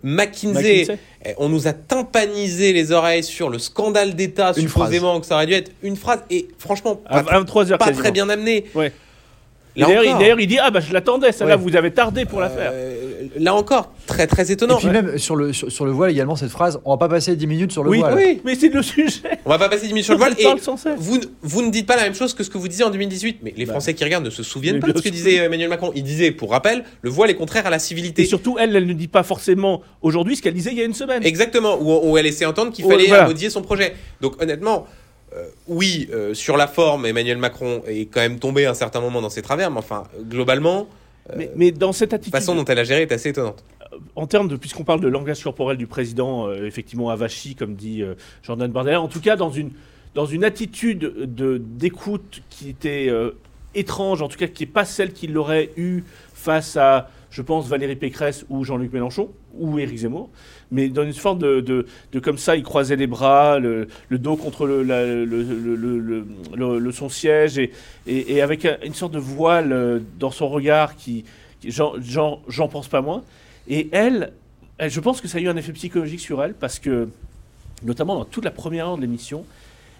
McKinsey, 0.04 0.88
eh, 1.26 1.34
on 1.38 1.50
nous 1.50 1.68
a 1.68 1.74
tympanisé 1.74 2.72
les 2.72 2.92
oreilles 2.92 3.24
sur 3.24 3.50
le 3.50 3.60
scandale 3.60 4.16
d'État, 4.16 4.54
supposément 4.54 5.20
que 5.20 5.26
ça 5.26 5.36
aurait 5.36 5.48
dû 5.48 5.54
être 5.54 5.72
une 5.82 5.96
phrase, 5.96 6.20
et 6.30 6.48
franchement, 6.60 6.96
pas, 6.96 7.24
pas 7.24 7.92
très 7.92 8.12
bien 8.12 8.30
amené. 8.30 8.66
Ouais. 8.76 8.92
D'ailleurs, 9.76 10.40
il 10.40 10.48
dit 10.48 10.58
Ah, 10.60 10.72
bah 10.72 10.80
je 10.80 10.92
l'attendais, 10.94 11.32
celle-là, 11.32 11.56
vous 11.56 11.76
avez 11.76 11.92
tardé 11.92 12.26
pour 12.26 12.40
la 12.40 12.50
faire. 12.50 12.74
Euh, 13.36 13.40
là 13.40 13.54
encore, 13.54 13.92
très 14.06 14.28
très 14.28 14.52
étonnant. 14.52 14.78
Et 14.78 14.82
puis 14.82 14.90
même 14.90 15.18
sur 15.18 15.36
le, 15.36 15.54
sur, 15.54 15.86
le 15.86 15.92
voile, 15.92 16.12
également 16.12 16.36
cette 16.36 16.50
phrase 16.50 16.80
On 16.86 16.92
va 16.92 16.98
pas 16.98 17.10
passer 17.10 17.36
10 17.36 17.48
minutes 17.48 17.72
sur 17.72 17.84
le 17.84 17.98
voile. 17.98 18.16
Oui, 18.16 18.42
mais 18.44 18.56
c'est 18.56 18.70
le 18.70 18.82
sujet. 18.82 19.22
On 19.46 19.50
va 19.50 19.58
pas 19.58 19.70
passer 19.70 19.88
10 19.88 19.94
minutes 19.94 20.06
sur 20.06 20.14
le 20.14 20.20
voile. 20.20 20.36
et 20.38 20.46
vous, 20.98 21.20
vous 21.42 21.62
ne 21.62 21.72
dites 21.72 21.86
pas 21.86 21.96
la 21.96 22.04
même 22.04 22.16
chose 22.16 22.34
que 22.34 22.44
ce 22.44 22.50
que 22.50 22.58
vous 22.58 22.68
disiez 22.68 22.86
en 22.86 22.90
2018. 22.90 23.40
Mais 23.44 23.54
les 23.56 23.66
bah. 23.66 23.74
Français 23.74 23.94
qui 23.94 24.04
regardent 24.04 24.26
ne 24.26 24.30
se 24.30 24.44
souviennent 24.44 24.80
pas 24.80 24.92
de 24.92 24.98
ce 24.98 25.04
que 25.04 25.10
disait 25.10 25.36
Emmanuel 25.36 25.70
Macron. 25.70 25.92
Il 25.96 26.04
disait, 26.04 26.32
pour 26.32 26.52
rappel, 26.52 26.84
le 27.02 27.10
voile 27.10 27.30
est 27.30 27.36
contraire 27.36 27.66
à 27.66 27.70
la 27.70 27.80
civilité. 27.80 28.24
Et 28.24 28.26
surtout, 28.26 28.58
elle, 28.60 28.76
elle 28.76 28.86
ne 28.86 28.94
dit 28.94 29.08
pas 29.08 29.24
forcément 29.24 29.82
aujourd'hui 30.02 30.36
ce 30.36 30.42
qu'elle 30.42 30.54
disait 30.54 30.72
il 30.72 30.78
y 30.78 30.82
a 30.82 30.86
une 30.86 30.94
semaine. 30.94 31.24
Exactement, 31.24 31.78
où, 31.80 32.12
où 32.12 32.18
elle 32.18 32.26
laissait 32.26 32.46
entendre 32.46 32.72
qu'il 32.72 32.86
fallait 32.86 33.26
modifier 33.26 33.50
son 33.50 33.62
projet. 33.62 33.96
Donc 34.22 34.42
honnêtement. 34.42 34.88
Euh, 35.36 35.44
oui, 35.68 36.08
euh, 36.14 36.34
sur 36.34 36.56
la 36.56 36.68
forme, 36.68 37.06
Emmanuel 37.06 37.38
Macron 37.38 37.84
est 37.86 38.06
quand 38.06 38.22
même 38.22 38.40
tombé 38.40 38.66
à 38.66 38.72
un 38.72 38.74
certain 38.74 39.02
moment 39.02 39.22
dans 39.22 39.30
ses 39.30 39.42
travers, 39.42 39.70
mais 39.70 39.80
enfin, 39.80 40.04
globalement, 40.30 40.88
euh, 41.32 41.46
mais, 41.56 41.72
dans 41.72 41.92
cette 41.92 42.14
attitude, 42.14 42.34
la 42.34 42.40
façon 42.40 42.56
dont 42.56 42.66
elle 42.66 42.80
a 42.80 42.84
géré 42.84 43.02
est 43.02 43.12
assez 43.12 43.30
étonnante. 43.30 43.64
En 44.16 44.28
termes 44.28 44.48
de, 44.48 44.56
puisqu'on 44.56 44.84
parle 44.84 45.02
de 45.02 45.08
langage 45.08 45.44
corporel 45.44 45.78
du 45.78 45.88
président, 45.88 46.52
effectivement 46.54 47.10
avachi, 47.10 47.56
comme 47.56 47.76
dit 47.76 48.04
Jordan 48.44 48.72
Bardella, 48.72 49.02
en 49.02 49.08
tout 49.08 49.22
cas 49.22 49.36
dans 49.36 49.50
une, 49.50 49.72
dans 50.14 50.26
une 50.26 50.44
attitude 50.44 51.00
de, 51.00 51.58
d'écoute 51.58 52.42
qui 52.50 52.70
était 52.70 53.10
étrange, 53.74 54.22
en 54.22 54.28
tout 54.28 54.38
cas 54.38 54.48
qui 54.48 54.64
n'est 54.64 54.72
pas 54.72 54.86
celle 54.86 55.14
qu'il 55.14 55.38
aurait 55.38 55.72
eue 55.78 56.04
face 56.34 56.76
à 56.78 57.10
je 57.30 57.42
pense, 57.42 57.68
Valérie 57.68 57.96
Pécresse 57.96 58.46
ou 58.50 58.64
Jean-Luc 58.64 58.92
Mélenchon 58.94 59.30
ou 59.60 59.80
Éric 59.80 59.98
Zemmour. 59.98 60.30
Mais 60.72 60.90
dans 60.90 61.04
une 61.04 61.14
forme 61.14 61.40
de, 61.40 61.62
de, 61.62 62.20
comme 62.20 62.38
ça, 62.38 62.56
il 62.56 62.64
croisait 62.64 62.96
les 62.96 63.08
bras, 63.08 63.60
le, 63.60 63.88
dos 64.12 64.36
contre 64.36 64.68
le, 64.68 66.26
son 66.92 67.10
siège 67.10 67.60
et, 68.06 68.42
avec 68.42 68.68
une 68.84 68.94
sorte 68.94 69.14
de 69.14 69.20
voile 69.20 69.72
euh, 69.72 70.00
dans 70.20 70.32
son 70.32 70.50
regard 70.50 70.96
qui, 70.96 71.24
j'en 71.66 72.68
pense 72.70 72.88
pas 72.88 73.02
moins. 73.02 73.24
Et 73.70 73.90
elle, 73.92 74.34
elle, 74.78 74.92
je 74.92 75.00
pense 75.00 75.22
que 75.22 75.28
ça 75.28 75.38
a 75.38 75.42
eu 75.42 75.48
un 75.48 75.58
effet 75.58 75.74
psychologique 75.74 76.20
sur 76.20 76.44
elle 76.44 76.54
parce 76.54 76.80
que, 76.80 77.10
notamment 77.84 78.16
dans 78.16 78.26
toute 78.26 78.46
la 78.46 78.52
première 78.52 78.88
heure 78.88 78.98
de 78.98 79.02
l'émission, 79.02 79.46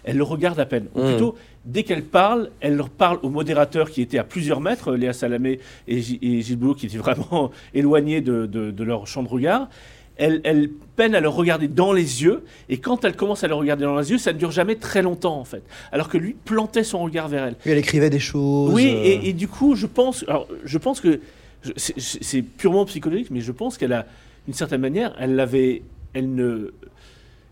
elle 0.04 0.16
le 0.16 0.22
regarde 0.22 0.58
à 0.60 0.66
peine. 0.66 0.86
Ou 0.94 1.02
hmm. 1.02 1.06
plutôt, 1.10 1.34
dès 1.64 1.82
qu'elle 1.82 2.04
parle, 2.04 2.50
elle 2.60 2.76
leur 2.76 2.90
parle 2.90 3.18
au 3.22 3.30
modérateur 3.30 3.90
qui 3.90 4.02
était 4.02 4.18
à 4.18 4.24
plusieurs 4.24 4.60
mètres, 4.60 4.94
Léa 4.94 5.12
Salamé 5.12 5.60
et, 5.86 6.00
Gilles 6.00 6.56
Boulot, 6.56 6.74
qui 6.74 6.86
étaient 6.86 6.98
vraiment 6.98 7.50
éloignés 7.74 8.20
de, 8.20 8.82
leur 8.82 9.06
champ 9.06 9.22
de 9.22 9.28
regard. 9.28 9.68
Elle, 10.16 10.40
elle, 10.42 10.68
peine 10.96 11.14
à 11.14 11.20
le 11.20 11.28
regarder 11.28 11.68
dans 11.68 11.92
les 11.92 12.24
yeux, 12.24 12.42
et 12.68 12.78
quand 12.78 13.04
elle 13.04 13.14
commence 13.14 13.44
à 13.44 13.48
le 13.48 13.54
regarder 13.54 13.84
dans 13.84 13.96
les 13.96 14.10
yeux, 14.10 14.18
ça 14.18 14.32
ne 14.32 14.38
dure 14.38 14.50
jamais 14.50 14.74
très 14.74 15.00
longtemps 15.00 15.38
en 15.38 15.44
fait. 15.44 15.62
Alors 15.92 16.08
que 16.08 16.18
lui 16.18 16.34
plantait 16.44 16.82
son 16.82 16.98
regard 17.04 17.28
vers 17.28 17.44
elle. 17.44 17.54
Et 17.64 17.70
elle 17.70 17.78
écrivait 17.78 18.10
des 18.10 18.18
choses. 18.18 18.74
Oui, 18.74 18.86
et, 18.86 19.28
et, 19.28 19.32
du 19.32 19.46
coup, 19.46 19.76
je 19.76 19.86
pense, 19.86 20.24
alors, 20.26 20.48
je 20.64 20.76
pense 20.76 21.00
que 21.00 21.20
c'est 21.76 22.42
purement 22.42 22.84
psychologique, 22.84 23.30
mais 23.30 23.40
je 23.40 23.52
pense 23.52 23.78
qu'elle 23.78 23.92
a, 23.92 24.06
d'une 24.46 24.54
certaine 24.54 24.80
manière, 24.80 25.14
elle 25.18 25.36
l'avait, 25.36 25.82
elle 26.14 26.34
ne, 26.34 26.72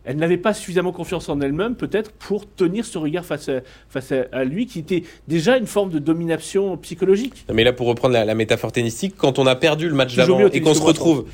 elle 0.06 0.16
n'avait 0.16 0.36
pas 0.36 0.54
suffisamment 0.54 0.92
confiance 0.92 1.28
en 1.28 1.40
elle-même, 1.40 1.74
peut-être, 1.74 2.12
pour 2.12 2.48
tenir 2.48 2.84
ce 2.84 2.96
regard 2.96 3.24
face 3.24 3.48
à, 3.48 3.60
face 3.90 4.12
à, 4.12 4.44
lui, 4.44 4.66
qui 4.66 4.78
était 4.78 5.02
déjà 5.26 5.56
une 5.56 5.66
forme 5.66 5.90
de 5.90 5.98
domination 5.98 6.76
psychologique. 6.76 7.44
mais 7.52 7.64
là, 7.64 7.72
pour 7.72 7.88
reprendre 7.88 8.14
la, 8.14 8.34
métaphore 8.34 8.70
tennistique, 8.70 9.14
quand 9.16 9.38
on 9.38 9.46
a 9.46 9.56
perdu 9.56 9.88
le 9.88 9.94
match 9.94 10.14
d'avant 10.14 10.46
et 10.46 10.60
qu'on 10.60 10.74
se 10.74 10.82
retrouve, 10.82 11.26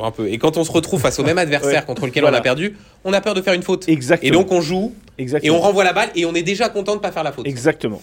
un 0.00 0.12
peu, 0.12 0.28
et 0.28 0.38
quand 0.38 0.56
on 0.56 0.64
se 0.64 0.70
retrouve 0.70 1.00
face 1.00 1.18
au 1.18 1.24
même 1.24 1.38
adversaire 1.38 1.84
contre 1.84 2.06
lequel 2.06 2.24
on 2.24 2.32
a 2.32 2.40
perdu, 2.40 2.76
on 3.04 3.12
a 3.12 3.20
peur 3.20 3.34
de 3.34 3.42
faire 3.42 3.54
une 3.54 3.62
faute. 3.62 3.88
Exactement. 3.88 4.28
Et 4.28 4.30
donc 4.30 4.52
on 4.52 4.60
joue, 4.60 4.94
et 5.18 5.50
on 5.50 5.60
renvoie 5.60 5.82
la 5.82 5.92
balle, 5.92 6.10
et 6.14 6.24
on 6.24 6.34
est 6.34 6.42
déjà 6.42 6.68
content 6.68 6.94
de 6.94 7.00
pas 7.00 7.10
faire 7.10 7.24
la 7.24 7.32
faute. 7.32 7.46
Exactement. 7.46 8.00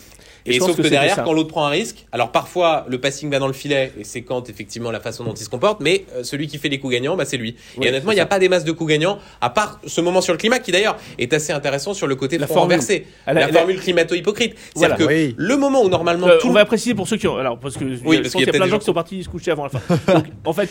Et, 0.47 0.59
sauf 0.59 0.75
que, 0.75 0.81
derrière, 0.81 1.23
quand 1.23 1.33
l'autre 1.33 1.49
prend 1.49 1.65
un 1.65 1.69
risque, 1.69 2.05
alors 2.11 2.31
parfois 2.31 2.85
le 2.87 2.99
passing 2.99 3.29
va 3.29 3.39
dans 3.39 3.47
le 3.47 3.53
filet 3.53 3.91
et 3.99 4.03
c'est 4.03 4.21
quand 4.21 4.49
effectivement 4.49 4.91
la 4.91 4.99
façon 4.99 5.23
dont 5.23 5.33
il 5.33 5.43
se 5.43 5.49
comporte, 5.49 5.81
mais 5.81 6.05
euh, 6.15 6.23
celui 6.23 6.47
qui 6.47 6.57
fait 6.57 6.69
les 6.69 6.79
coups 6.79 6.93
gagnants, 6.93 7.15
bah, 7.15 7.25
c'est 7.25 7.37
lui. 7.37 7.55
et 7.81 7.89
honnêtement, 7.89 8.11
il 8.11 8.15
n'y 8.15 8.21
a 8.21 8.25
pas 8.25 8.39
des 8.39 8.49
masses 8.49 8.63
de 8.63 8.71
coups 8.71 8.89
gagnants, 8.89 9.19
à 9.41 9.49
part 9.49 9.79
ce 9.85 10.01
moment 10.01 10.21
sur 10.21 10.33
le 10.33 10.37
climat 10.37 10.59
qui 10.59 10.71
d'ailleurs 10.71 10.97
est 11.17 11.33
assez 11.33 11.53
intéressant 11.53 11.93
sur 11.93 12.07
le 12.07 12.15
côté 12.15 12.37
la 12.37 12.47
formule. 12.47 12.63
renversé. 12.63 13.05
La, 13.25 13.47
formule 13.49 13.79
climato-hypocrite. 13.79 14.55
C'est-à-dire 14.75 15.07
que 15.07 15.33
le 15.35 15.57
moment 15.57 15.83
où 15.83 15.89
normalement. 15.89 16.27
Euh, 16.27 16.39
on 16.43 16.51
va 16.51 16.65
préciser 16.65 16.95
pour 16.95 17.07
ceux 17.07 17.17
qui 17.17 17.27
ont. 17.27 17.37
Alors, 17.37 17.59
parce 17.59 17.75
que 17.75 17.85
oui, 18.05 18.21
parce 18.21 18.33
qu'il 18.33 18.45
y 18.45 18.49
a, 18.49 18.51
plein 18.51 18.65
de 18.65 18.71
gens 18.71 18.79
qui 18.79 18.85
sont 18.85 18.93
partis 18.93 19.23
se 19.23 19.29
coucher 19.29 19.51
avant 19.51 19.63
la 19.63 19.69
fin. 19.69 19.79
Donc, 20.13 20.25
en 20.45 20.53
fait, 20.53 20.69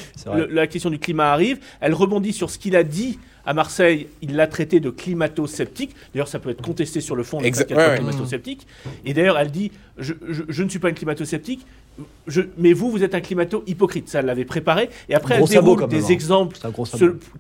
la 0.50 0.66
question 0.66 0.90
du 0.90 0.98
climat 0.98 1.32
arrive, 1.32 1.58
elle 1.80 1.94
rebondit 1.94 2.32
sur 2.32 2.50
ce 2.50 2.58
qu'il 2.58 2.76
a 2.76 2.82
dit 2.82 3.18
à 3.46 3.54
Marseille, 3.54 4.08
il 4.22 4.34
l'a 4.36 4.48
traité 4.48 4.80
de 4.80 4.90
climato-sceptique. 4.90 5.94
D'ailleurs, 6.12 6.28
ça 6.28 6.40
peut 6.40 6.50
être 6.50 6.62
contesté 6.62 7.00
sur 7.00 7.14
le 7.16 7.22
fond, 7.22 7.40
exact, 7.40 7.72
climato-sceptique. 7.72 8.66
Et 9.04 9.14
d'ailleurs, 9.14 9.38
elle 9.38 9.50
dit 9.50 9.70
je, 9.98 10.62
ne 10.62 10.68
suis 10.68 10.78
pas 10.78 10.90
une 10.90 10.94
climato-sceptique, 10.94 11.64
mais 12.58 12.72
vous, 12.72 12.90
vous 12.90 13.02
êtes 13.02 13.14
un 13.14 13.20
climato-hypocrite. 13.20 14.08
Ça, 14.08 14.18
elle 14.18 14.26
l'avait 14.26 14.44
préparé. 14.44 14.90
Et 15.08 15.14
après, 15.14 15.36
elle 15.36 15.44
déroule 15.44 15.88
des 15.88 16.06
hein. 16.06 16.08
exemples 16.08 16.58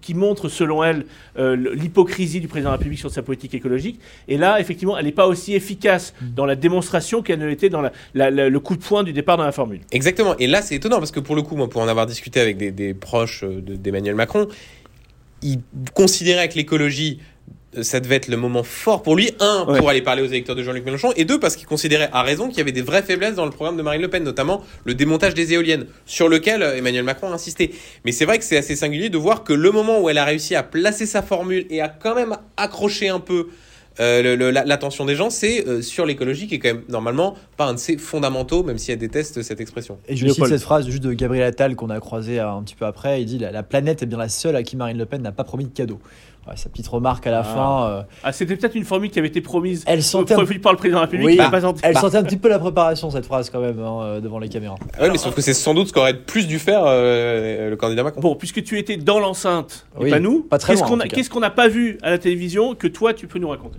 qui 0.00 0.14
montrent, 0.14 0.48
selon 0.48 0.82
elle, 0.82 1.04
euh, 1.38 1.56
l'hypocrisie 1.74 2.40
du 2.40 2.48
président 2.48 2.70
de 2.70 2.74
la 2.74 2.78
République 2.78 3.00
sur 3.00 3.10
sa 3.10 3.22
politique 3.22 3.52
écologique. 3.54 4.00
Et 4.28 4.38
là, 4.38 4.60
effectivement, 4.60 4.96
elle 4.96 5.04
n'est 5.04 5.12
pas 5.12 5.26
aussi 5.26 5.54
efficace 5.54 6.14
mm. 6.20 6.34
dans 6.34 6.46
la 6.46 6.56
démonstration 6.56 7.20
qu'elle 7.20 7.40
ne 7.40 7.46
l'était 7.46 7.68
dans 7.68 7.82
le 7.82 8.58
coup 8.58 8.76
de 8.76 8.82
poing 8.82 9.02
du 9.02 9.12
départ 9.12 9.36
dans 9.36 9.44
la 9.44 9.52
formule. 9.52 9.80
Exactement. 9.90 10.36
Et 10.38 10.46
là, 10.46 10.62
c'est 10.62 10.76
étonnant 10.76 10.98
parce 10.98 11.10
que 11.10 11.20
pour 11.20 11.36
le 11.36 11.42
coup, 11.42 11.56
moi, 11.56 11.68
pour 11.68 11.82
en 11.82 11.88
avoir 11.88 12.06
discuté 12.06 12.40
avec 12.40 12.56
des, 12.56 12.70
des 12.70 12.94
proches 12.94 13.44
d'Emmanuel 13.44 14.14
Macron, 14.14 14.48
il 15.42 15.60
considérait 15.94 16.48
que 16.48 16.54
l'écologie 16.54 17.20
euh, 17.76 17.82
ça 17.82 18.00
devait 18.00 18.16
être 18.16 18.28
le 18.28 18.36
moment 18.36 18.62
fort 18.62 19.02
pour 19.02 19.16
lui. 19.16 19.30
Un, 19.40 19.64
pour 19.64 19.88
aller 19.88 20.02
parler 20.02 20.22
aux 20.22 20.26
électeurs 20.26 20.56
de 20.56 20.62
Jean-Luc 20.62 20.84
Mélenchon, 20.84 21.12
et 21.16 21.24
deux, 21.24 21.38
parce 21.38 21.56
qu'il 21.56 21.66
considérait 21.66 22.08
à 22.12 22.22
raison 22.22 22.48
qu'il 22.48 22.58
y 22.58 22.60
avait 22.60 22.72
des 22.72 22.82
vraies 22.82 23.02
faiblesses 23.02 23.34
dans 23.34 23.44
le 23.44 23.50
programme 23.50 23.76
de 23.76 23.82
Marine 23.82 24.02
Le 24.02 24.08
Pen, 24.08 24.22
notamment 24.22 24.62
le 24.84 24.94
démontage 24.94 25.34
des 25.34 25.52
éoliennes, 25.52 25.86
sur 26.04 26.28
lequel 26.28 26.62
euh, 26.62 26.76
Emmanuel 26.76 27.04
Macron 27.04 27.30
a 27.30 27.34
insisté. 27.34 27.74
Mais 28.04 28.12
c'est 28.12 28.24
vrai 28.24 28.38
que 28.38 28.44
c'est 28.44 28.56
assez 28.56 28.76
singulier 28.76 29.10
de 29.10 29.18
voir 29.18 29.44
que 29.44 29.52
le 29.52 29.70
moment 29.70 30.00
où 30.00 30.08
elle 30.08 30.18
a 30.18 30.24
réussi 30.24 30.54
à 30.54 30.62
placer 30.62 31.06
sa 31.06 31.22
formule 31.22 31.66
et 31.70 31.80
à 31.80 31.88
quand 31.88 32.14
même 32.14 32.36
accrocher 32.56 33.08
un 33.08 33.20
peu 33.20 33.48
euh, 34.00 34.52
l'attention 34.52 35.04
des 35.04 35.14
gens, 35.14 35.30
c'est 35.30 35.66
euh, 35.66 35.82
sur 35.82 36.06
l'écologie 36.06 36.46
qui 36.46 36.56
est 36.56 36.58
quand 36.58 36.74
même 36.74 36.82
normalement 36.88 37.34
pas 37.56 37.66
un 37.66 37.74
de 37.74 37.78
ses 37.78 37.96
fondamentaux, 37.96 38.62
même 38.62 38.78
si 38.78 38.92
elle 38.92 38.98
déteste 38.98 39.42
cette 39.42 39.60
expression. 39.60 39.98
Et 40.08 40.16
je 40.16 40.28
cite 40.28 40.46
cette 40.46 40.62
phrase 40.62 40.86
juste 40.86 41.02
de 41.02 41.12
Gabriel 41.12 41.44
Attal 41.44 41.76
qu'on 41.76 41.90
a 41.90 42.00
croisé 42.00 42.38
un 42.38 42.62
petit 42.62 42.74
peu 42.74 42.84
après. 42.84 43.22
Il 43.22 43.26
dit 43.26 43.38
la, 43.38 43.50
la 43.50 43.62
planète 43.62 44.02
est 44.02 44.06
bien 44.06 44.18
la 44.18 44.28
seule 44.28 44.56
à 44.56 44.62
qui 44.62 44.76
Marine 44.76 44.98
Le 44.98 45.06
Pen 45.06 45.22
n'a 45.22 45.32
pas 45.32 45.44
promis 45.44 45.64
de 45.64 45.72
cadeau 45.72 45.98
sa 46.54 46.68
petite 46.68 46.86
remarque 46.86 47.26
à 47.26 47.30
la 47.30 47.40
ah. 47.40 47.44
fin. 47.44 47.86
Euh. 47.88 48.02
Ah, 48.22 48.32
c'était 48.32 48.56
peut-être 48.56 48.76
une 48.76 48.84
formule 48.84 49.10
qui 49.10 49.18
avait 49.18 49.28
été 49.28 49.40
promise 49.40 49.82
elle 49.86 50.02
sentait 50.02 50.34
un... 50.34 50.44
par 50.62 50.72
le 50.72 50.78
président 50.78 51.00
de 51.00 51.04
la 51.04 51.10
République. 51.10 51.40
elle 51.82 51.94
bah. 51.94 52.00
sentait 52.00 52.16
un 52.16 52.22
petit 52.22 52.36
peu 52.36 52.48
la 52.48 52.58
préparation, 52.58 53.10
cette 53.10 53.26
phrase, 53.26 53.50
quand 53.50 53.60
même, 53.60 53.80
hein, 53.80 54.00
euh, 54.02 54.20
devant 54.20 54.38
les 54.38 54.48
caméras. 54.48 54.76
Ah 54.94 55.04
oui, 55.04 55.08
mais 55.12 55.18
sauf 55.18 55.34
que 55.34 55.40
c'est 55.40 55.54
sans 55.54 55.74
doute 55.74 55.88
ce 55.88 55.92
qu'aurait 55.92 56.14
plus 56.14 56.46
dû 56.46 56.58
faire 56.58 56.82
euh, 56.84 57.70
le 57.70 57.76
candidat 57.76 58.02
Macron. 58.02 58.20
Bon, 58.20 58.36
puisque 58.36 58.62
tu 58.62 58.78
étais 58.78 58.96
dans 58.96 59.18
l'enceinte, 59.18 59.86
et 60.00 60.10
pas 60.10 60.20
nous, 60.20 60.48
qu'est-ce 61.10 61.30
qu'on 61.30 61.40
n'a 61.40 61.50
pas 61.50 61.68
vu 61.68 61.98
à 62.02 62.10
la 62.10 62.18
télévision 62.18 62.74
que 62.74 62.86
toi, 62.86 63.14
tu 63.14 63.26
peux 63.26 63.38
nous 63.38 63.48
raconter? 63.48 63.78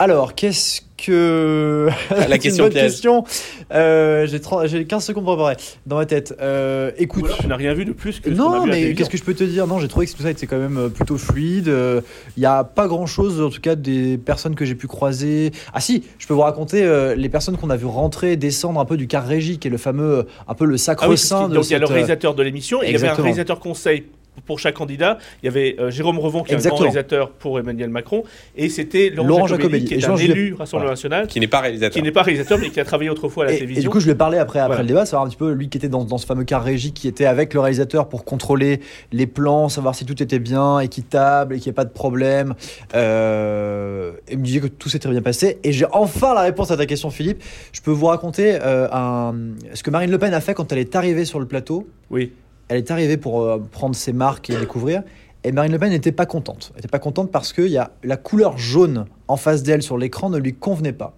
Alors, 0.00 0.34
qu'est-ce 0.34 0.80
que. 0.96 1.90
La 2.10 2.38
question 2.38 2.64
une 2.64 2.72
bonne 2.72 2.82
question. 2.82 3.24
Euh, 3.70 4.26
j'ai 4.26 4.86
15 4.86 5.04
secondes 5.04 5.24
pour 5.24 5.36
préparer 5.36 5.56
dans 5.84 5.96
ma 5.96 6.06
tête. 6.06 6.34
Euh, 6.40 6.90
écoute. 6.96 7.30
tu 7.38 7.46
n'as 7.46 7.56
rien 7.56 7.74
vu 7.74 7.84
de 7.84 7.92
plus 7.92 8.18
que. 8.18 8.30
Non, 8.30 8.64
mais 8.64 8.94
qu'est-ce 8.94 9.10
que 9.10 9.18
je 9.18 9.22
peux 9.22 9.34
te 9.34 9.44
dire? 9.44 9.66
Non, 9.66 9.78
j'ai 9.78 9.88
trouvé 9.88 10.06
que 10.06 10.12
tout 10.12 10.22
ça 10.22 10.30
était 10.30 10.46
quand 10.46 10.56
même 10.56 10.78
euh, 10.78 10.88
plutôt 10.88 11.18
fluide. 11.18 11.66
Il 11.66 12.40
n'y 12.40 12.46
a 12.46 12.64
pas 12.64 12.88
grand 12.88 13.04
chose, 13.04 13.42
en 13.42 13.50
tout 13.50 13.60
cas, 13.60 13.74
des 13.74 14.16
personnes 14.16 14.54
que 14.54 14.64
j'ai 14.64 14.74
pu 14.74 14.86
croiser. 14.86 15.52
Ah, 15.74 15.82
si, 15.82 16.02
je 16.18 16.26
peux 16.26 16.32
vous 16.32 16.40
raconter 16.40 17.14
les 17.14 17.28
personnes 17.28 17.58
qu'on 17.58 17.68
a 17.68 17.76
vu 17.76 17.84
rentrer, 17.84 18.38
descendre 18.38 18.80
un 18.80 18.86
peu 18.86 18.96
du 18.96 19.06
car 19.06 19.26
régie, 19.26 19.58
qui 19.58 19.68
est 19.68 19.70
le 19.70 19.76
fameux, 19.76 20.26
un 20.48 20.54
peu 20.54 20.64
le 20.64 20.78
sacro-saint 20.78 21.42
ah 21.42 21.46
oui, 21.46 21.54
Donc, 21.56 21.66
il 21.66 21.72
y 21.72 21.76
a 21.76 21.78
le 21.78 21.84
réalisateur 21.84 22.34
de 22.34 22.42
l'émission 22.42 22.82
et 22.82 22.86
il 22.86 22.92
y 22.92 22.96
avait 22.96 23.08
un 23.08 23.12
réalisateur 23.12 23.60
conseil 23.60 24.06
pour 24.46 24.58
chaque 24.58 24.74
candidat. 24.74 25.18
Il 25.42 25.46
y 25.46 25.48
avait 25.48 25.76
euh, 25.78 25.90
Jérôme 25.90 26.18
Revon 26.18 26.42
qui 26.42 26.52
est 26.52 26.66
un 26.66 26.68
grand 26.68 26.76
réalisateur 26.76 27.30
pour 27.30 27.58
Emmanuel 27.58 27.90
Macron 27.90 28.24
et 28.56 28.68
c'était 28.68 29.10
Laurent, 29.10 29.46
Jacobelli, 29.46 29.84
qui 29.84 29.94
est 29.94 30.04
un 30.04 30.16
élu 30.16 30.54
Rassemblement 30.54 30.90
National. 30.90 31.26
Qui 31.26 31.40
n'est 31.40 31.46
pas 31.46 31.60
réalisateur. 31.60 31.94
Qui 31.94 32.02
n'est 32.02 32.12
pas 32.12 32.22
réalisateur 32.22 32.58
mais 32.58 32.70
qui 32.70 32.80
a 32.80 32.84
travaillé 32.84 33.10
autrefois 33.10 33.44
à 33.44 33.46
la 33.48 33.54
télévision. 33.54 33.80
Et 33.80 33.82
du 33.82 33.90
coup, 33.90 34.00
je 34.00 34.06
lui 34.06 34.12
ai 34.12 34.16
parlé 34.16 34.38
après, 34.38 34.60
après 34.60 34.82
le 34.82 34.88
débat, 34.88 35.06
savoir 35.06 35.26
un 35.26 35.28
petit 35.28 35.36
peu 35.36 35.52
lui 35.52 35.68
qui 35.68 35.78
était 35.78 35.88
dans, 35.88 36.04
dans, 36.04 36.18
ce 36.18 36.26
fameux 36.26 36.44
car 36.44 36.62
régie, 36.62 36.92
qui 36.92 37.08
était 37.08 37.26
avec 37.26 37.54
le 37.54 37.60
réalisateur 37.60 38.08
pour 38.08 38.24
contrôler 38.24 38.80
les 39.12 39.26
plans, 39.26 39.68
savoir 39.68 39.94
si 39.94 40.04
tout 40.04 40.22
était 40.22 40.38
bien, 40.38 40.80
équitable 40.80 41.54
et 41.54 41.58
qu'il 41.58 41.68
n'y 41.68 41.74
ait 41.74 41.74
pas 41.74 41.84
de 41.84 41.90
problème. 41.90 42.54
Euh, 42.94 44.12
et 44.28 44.36
me 44.36 44.44
disait 44.44 44.60
que 44.60 44.66
tout 44.66 44.88
s'était 44.88 45.08
bien 45.08 45.22
passé. 45.22 45.58
Et 45.64 45.72
j'ai 45.72 45.86
enfin 45.92 46.34
la 46.34 46.42
réponse 46.42 46.70
à 46.70 46.76
ta 46.76 46.86
question, 46.86 47.10
Philippe. 47.10 47.42
Je 47.72 47.80
peux 47.80 47.90
vous 47.90 48.06
raconter 48.06 48.58
euh, 48.62 48.88
un... 48.92 49.34
ce 49.74 49.82
que 49.82 49.90
Marine 49.90 50.10
Le 50.10 50.18
Pen 50.18 50.34
a 50.34 50.40
fait 50.40 50.54
quand 50.54 50.72
elle 50.72 50.78
est 50.78 50.96
arrivée 50.96 51.24
sur 51.24 51.40
le 51.40 51.46
plateau. 51.46 51.88
Oui 52.10 52.32
elle 52.70 52.76
est 52.76 52.90
arrivée 52.92 53.16
pour 53.16 53.42
euh, 53.42 53.58
prendre 53.58 53.96
ses 53.96 54.12
marques 54.12 54.48
et 54.48 54.56
découvrir. 54.56 55.02
Et 55.42 55.50
Marine 55.50 55.72
Le 55.72 55.78
Pen 55.78 55.90
n'était 55.90 56.12
pas 56.12 56.26
contente. 56.26 56.70
Elle 56.70 56.76
n'était 56.76 56.88
pas 56.88 57.00
contente 57.00 57.32
parce 57.32 57.52
que 57.52 57.62
y 57.62 57.76
a, 57.76 57.90
la 58.04 58.16
couleur 58.16 58.58
jaune 58.58 59.06
en 59.26 59.36
face 59.36 59.64
d'elle 59.64 59.82
sur 59.82 59.98
l'écran 59.98 60.30
ne 60.30 60.38
lui 60.38 60.54
convenait 60.54 60.92
pas. 60.92 61.16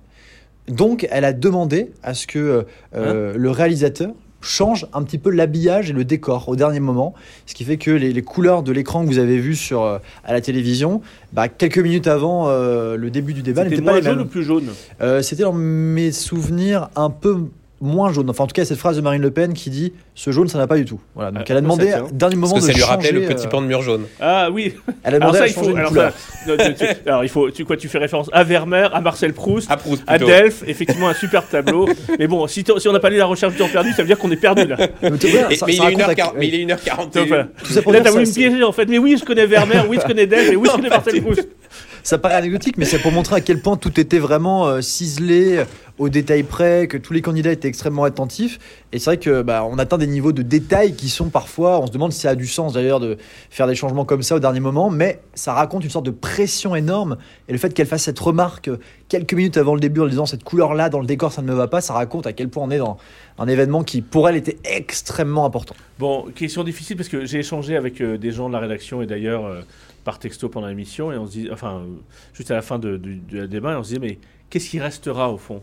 Donc, 0.66 1.06
elle 1.10 1.26
a 1.26 1.34
demandé 1.34 1.92
à 2.02 2.14
ce 2.14 2.26
que 2.26 2.38
euh, 2.38 2.62
euh, 2.94 3.32
hein? 3.32 3.36
le 3.36 3.50
réalisateur 3.50 4.12
change 4.40 4.86
un 4.94 5.02
petit 5.02 5.18
peu 5.18 5.28
l'habillage 5.30 5.90
et 5.90 5.92
le 5.92 6.04
décor 6.04 6.48
au 6.48 6.56
dernier 6.56 6.80
moment, 6.80 7.12
ce 7.46 7.54
qui 7.54 7.64
fait 7.64 7.76
que 7.76 7.90
les, 7.90 8.22
couleurs 8.22 8.62
de 8.62 8.72
l'écran 8.72 9.02
que 9.02 9.08
vous 9.08 9.18
avez 9.18 9.38
vu 9.38 9.54
sur 9.54 9.84
à 9.84 10.00
la 10.32 10.40
télévision, 10.40 11.00
bah, 11.32 11.48
quelques 11.48 11.78
minutes 11.78 12.08
avant 12.08 12.48
le 12.50 13.08
début 13.08 13.34
du 13.34 13.42
débat, 13.42 13.62
n'était 13.62 13.80
pas 13.80 14.00
les 14.00 14.02
jaune 14.02 14.22
ou 14.22 14.24
plus 14.24 14.42
jaune? 14.42 14.70
C'était 15.20 15.44
dans 15.44 15.52
mes 15.52 16.10
souvenirs 16.10 16.88
un 16.96 17.10
peu 17.10 17.44
moins 17.82 18.12
jaune. 18.12 18.30
Enfin, 18.30 18.44
en 18.44 18.46
tout 18.46 18.54
cas, 18.54 18.64
cette 18.64 18.78
phrase 18.78 18.96
de 18.96 19.02
Marine 19.02 19.20
Le 19.20 19.30
Pen 19.30 19.52
qui 19.52 19.68
dit 19.68 19.92
ce 20.14 20.30
jaune, 20.30 20.48
ça 20.48 20.56
n'a 20.56 20.66
pas 20.66 20.76
du 20.76 20.84
tout. 20.84 21.00
Voilà. 21.14 21.32
Donc, 21.32 21.50
elle 21.50 21.56
a 21.56 21.60
demandé 21.60 21.92
dernier 22.12 22.36
moment 22.36 22.54
Parce 22.54 22.66
que 22.66 22.72
ça 22.72 22.78
lui 22.78 22.84
rappelait 22.84 23.12
le 23.12 23.26
petit 23.26 23.48
pan 23.48 23.60
de 23.60 23.66
mur 23.66 23.82
jaune. 23.82 24.06
Ah 24.20 24.50
oui. 24.50 24.74
Elle 25.02 25.16
a 25.16 25.18
demandé 25.18 25.38
alors, 25.38 25.48
ça, 25.48 25.60
à 25.60 25.64
il 25.64 25.70
faut, 25.70 25.76
alors, 25.76 25.92
alors, 27.06 27.24
il 27.24 27.28
faut, 27.28 27.50
tu 27.50 27.64
quoi, 27.64 27.76
tu 27.76 27.88
fais 27.88 27.98
référence 27.98 28.30
à 28.32 28.44
Vermeer, 28.44 28.94
à 28.94 29.00
Marcel 29.00 29.32
Proust, 29.32 29.70
à, 29.70 29.76
Proust, 29.76 30.02
à 30.06 30.18
Delphes, 30.18 30.62
effectivement 30.66 31.08
un 31.08 31.14
super 31.14 31.46
tableau. 31.46 31.88
mais 32.18 32.28
bon, 32.28 32.46
si, 32.46 32.64
si 32.78 32.88
on 32.88 32.92
n'a 32.92 33.00
pas 33.00 33.10
lu 33.10 33.16
la 33.16 33.26
recherche 33.26 33.52
du 33.52 33.58
temps 33.58 33.68
perdu, 33.68 33.90
ça 33.92 34.02
veut 34.02 34.08
dire 34.08 34.18
qu'on 34.18 34.30
est 34.30 34.36
perdu 34.36 34.64
là. 34.66 34.76
mais, 35.02 35.08
il 35.10 36.54
est 36.54 36.66
1h40. 36.66 37.46
Tout 37.62 37.72
ça 37.72 37.82
pour 37.82 37.92
là, 37.92 38.00
t'as 38.00 38.10
voulu 38.10 38.26
me 38.26 38.32
piéger 38.32 38.62
en 38.62 38.72
fait. 38.72 38.86
Mais 38.86 38.98
oui, 38.98 39.16
je 39.18 39.24
connais 39.24 39.46
Vermeer, 39.46 39.84
oui, 39.88 39.98
je 40.00 40.06
connais 40.06 40.26
Delphes, 40.26 40.52
et 40.52 40.56
oui, 40.56 40.68
je 40.70 40.76
connais 40.76 40.88
Marcel 40.88 41.22
Proust 41.22 41.48
ça 42.02 42.18
paraît 42.18 42.34
anecdotique, 42.34 42.76
mais 42.78 42.84
c'est 42.84 42.98
pour 42.98 43.12
montrer 43.12 43.36
à 43.36 43.40
quel 43.40 43.60
point 43.60 43.76
tout 43.76 43.98
était 44.00 44.18
vraiment 44.18 44.66
euh, 44.66 44.80
ciselé, 44.80 45.64
au 46.02 46.08
détail 46.08 46.42
près, 46.42 46.88
que 46.88 46.96
tous 46.96 47.12
les 47.12 47.22
candidats 47.22 47.52
étaient 47.52 47.68
extrêmement 47.68 48.02
attentifs. 48.02 48.58
Et 48.92 48.98
c'est 48.98 49.04
vrai 49.04 49.16
que 49.18 49.42
bah, 49.42 49.64
on 49.64 49.78
atteint 49.78 49.98
des 49.98 50.08
niveaux 50.08 50.32
de 50.32 50.42
détail 50.42 50.94
qui 50.94 51.08
sont 51.08 51.28
parfois, 51.28 51.80
on 51.80 51.86
se 51.86 51.92
demande 51.92 52.12
si 52.12 52.20
ça 52.20 52.30
a 52.30 52.34
du 52.34 52.48
sens 52.48 52.72
d'ailleurs 52.72 52.98
de 52.98 53.18
faire 53.50 53.68
des 53.68 53.76
changements 53.76 54.04
comme 54.04 54.22
ça 54.22 54.34
au 54.34 54.40
dernier 54.40 54.58
moment, 54.58 54.90
mais 54.90 55.20
ça 55.34 55.52
raconte 55.52 55.84
une 55.84 55.90
sorte 55.90 56.04
de 56.06 56.10
pression 56.10 56.74
énorme. 56.74 57.18
Et 57.46 57.52
le 57.52 57.58
fait 57.58 57.72
qu'elle 57.72 57.86
fasse 57.86 58.02
cette 58.02 58.18
remarque 58.18 58.68
quelques 59.08 59.34
minutes 59.34 59.56
avant 59.56 59.74
le 59.74 59.80
début 59.80 60.00
en 60.00 60.06
disant 60.06 60.26
cette 60.26 60.42
couleur-là 60.42 60.88
dans 60.88 60.98
le 60.98 61.06
décor, 61.06 61.32
ça 61.32 61.40
ne 61.40 61.46
me 61.46 61.54
va 61.54 61.68
pas, 61.68 61.80
ça 61.80 61.92
raconte 61.92 62.26
à 62.26 62.32
quel 62.32 62.48
point 62.48 62.64
on 62.64 62.70
est 62.70 62.78
dans 62.78 62.98
un 63.38 63.46
événement 63.46 63.84
qui 63.84 64.02
pour 64.02 64.28
elle 64.28 64.36
était 64.36 64.56
extrêmement 64.64 65.44
important. 65.44 65.76
Bon, 66.00 66.24
question 66.34 66.64
difficile 66.64 66.96
parce 66.96 67.08
que 67.08 67.24
j'ai 67.26 67.38
échangé 67.38 67.76
avec 67.76 68.00
euh, 68.00 68.18
des 68.18 68.32
gens 68.32 68.48
de 68.48 68.54
la 68.54 68.58
rédaction 68.58 69.02
et 69.02 69.06
d'ailleurs 69.06 69.46
euh, 69.46 69.60
par 70.02 70.18
texto 70.18 70.48
pendant 70.48 70.66
l'émission 70.66 71.12
et 71.12 71.16
on 71.16 71.26
se 71.26 71.30
dit, 71.32 71.48
enfin, 71.52 71.82
juste 72.34 72.50
à 72.50 72.54
la 72.54 72.62
fin 72.62 72.80
du, 72.80 72.98
débat, 73.46 73.78
on 73.78 73.84
se 73.84 73.90
disait, 73.90 74.00
mais 74.00 74.18
qu'est-ce 74.50 74.68
qui 74.68 74.80
restera 74.80 75.30
au 75.30 75.38
fond? 75.38 75.60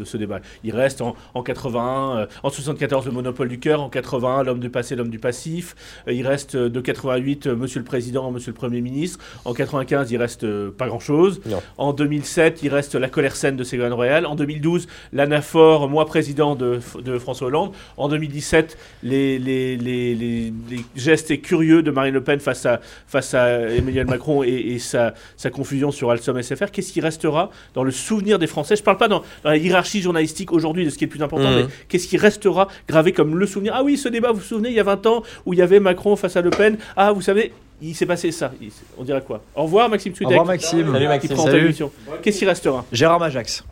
De 0.00 0.04
ce 0.04 0.16
débat. 0.16 0.40
Il 0.64 0.74
reste 0.74 1.00
en, 1.00 1.14
en 1.34 1.42
81, 1.42 2.18
euh, 2.18 2.26
en 2.42 2.50
74 2.50 3.06
le 3.06 3.12
monopole 3.12 3.48
du 3.48 3.60
cœur, 3.60 3.80
en 3.80 3.88
81 3.88 4.42
l'homme 4.42 4.58
du 4.58 4.70
passé, 4.70 4.96
l'homme 4.96 5.10
du 5.10 5.18
passif. 5.18 5.76
Euh, 6.08 6.12
il 6.12 6.26
reste 6.26 6.56
euh, 6.56 6.68
de 6.68 6.80
88 6.80 7.46
Monsieur 7.46 7.78
le 7.78 7.84
Président, 7.84 8.30
Monsieur 8.30 8.50
le 8.50 8.56
Premier 8.56 8.80
ministre. 8.80 9.18
En 9.44 9.54
95 9.54 10.10
il 10.10 10.16
reste 10.16 10.46
pas 10.70 10.88
grand 10.88 10.98
chose. 10.98 11.40
En 11.78 11.92
2007 11.92 12.60
il 12.62 12.70
reste 12.70 12.94
la 12.94 13.08
colère 13.08 13.36
saine 13.36 13.56
de 13.56 13.64
Ségolène 13.64 13.92
Royal. 13.92 14.26
En 14.26 14.34
2012 14.34 14.88
l'anaphore, 15.12 15.88
moi 15.88 16.06
président 16.06 16.54
de, 16.56 16.80
de, 17.02 17.18
François 17.18 17.48
Hollande. 17.48 17.72
En 17.96 18.08
2017 18.08 18.78
les, 19.02 19.38
les, 19.38 19.76
les, 19.76 20.14
les, 20.14 20.52
gestes 20.96 21.40
curieux 21.42 21.82
de 21.82 21.90
Marine 21.90 22.14
Le 22.14 22.24
Pen 22.24 22.40
face 22.40 22.64
à, 22.66 22.80
face 23.06 23.34
à 23.34 23.60
Emmanuel 23.70 24.06
Macron 24.06 24.42
et, 24.42 24.78
sa, 24.78 25.14
sa, 25.36 25.50
confusion 25.50 25.90
sur 25.90 26.10
Alstom 26.10 26.40
SFR. 26.42 26.70
Qu'est-ce 26.72 26.92
qui 26.92 27.00
restera 27.00 27.50
dans 27.74 27.84
le 27.84 27.90
souvenir 27.90 28.38
des 28.38 28.46
Français? 28.46 28.76
Je 28.76 28.82
ne 28.82 28.84
parle 28.84 28.96
pas 28.96 29.08
dans, 29.08 29.22
dans 29.44 29.50
la 29.50 29.56
hiérarchie 29.56 29.89
journalistique 29.98 30.52
aujourd'hui 30.52 30.84
de 30.84 30.90
ce 30.90 30.98
qui 30.98 31.04
est 31.04 31.06
le 31.06 31.10
plus 31.10 31.22
important, 31.22 31.50
mais 31.50 31.64
mmh. 31.64 31.70
qu'est-ce 31.88 32.06
qui 32.06 32.16
restera 32.16 32.68
gravé 32.88 33.12
comme 33.12 33.36
le 33.36 33.46
souvenir? 33.46 33.72
Ah 33.74 33.82
oui, 33.82 33.96
ce 33.96 34.08
débat, 34.08 34.32
vous 34.32 34.38
vous 34.38 34.44
souvenez, 34.44 34.70
il 34.70 34.74
y 34.74 34.80
a 34.80 34.84
20 34.84 35.06
ans, 35.06 35.22
où 35.46 35.52
il 35.52 35.58
y 35.58 35.62
avait 35.62 35.80
Macron 35.80 36.16
face 36.16 36.36
à 36.36 36.40
Le 36.40 36.50
Pen. 36.50 36.78
Ah, 36.96 37.12
vous 37.12 37.22
savez, 37.22 37.52
il 37.82 37.94
s'est 37.94 38.06
passé 38.06 38.30
ça. 38.30 38.52
On 38.98 39.04
dirait 39.04 39.22
quoi? 39.22 39.42
Au 39.54 39.64
revoir, 39.64 39.88
Maxime 39.88 40.12
Tudek. 40.12 40.26
Au 40.26 40.30
revoir, 40.30 40.46
Maxime. 40.46 40.92
Salut, 40.92 41.08
Maxime. 41.08 41.88
Qu'est-ce 42.22 42.38
qui 42.38 42.44
restera? 42.44 42.84
Gérard 42.92 43.20
Majax. 43.20 43.64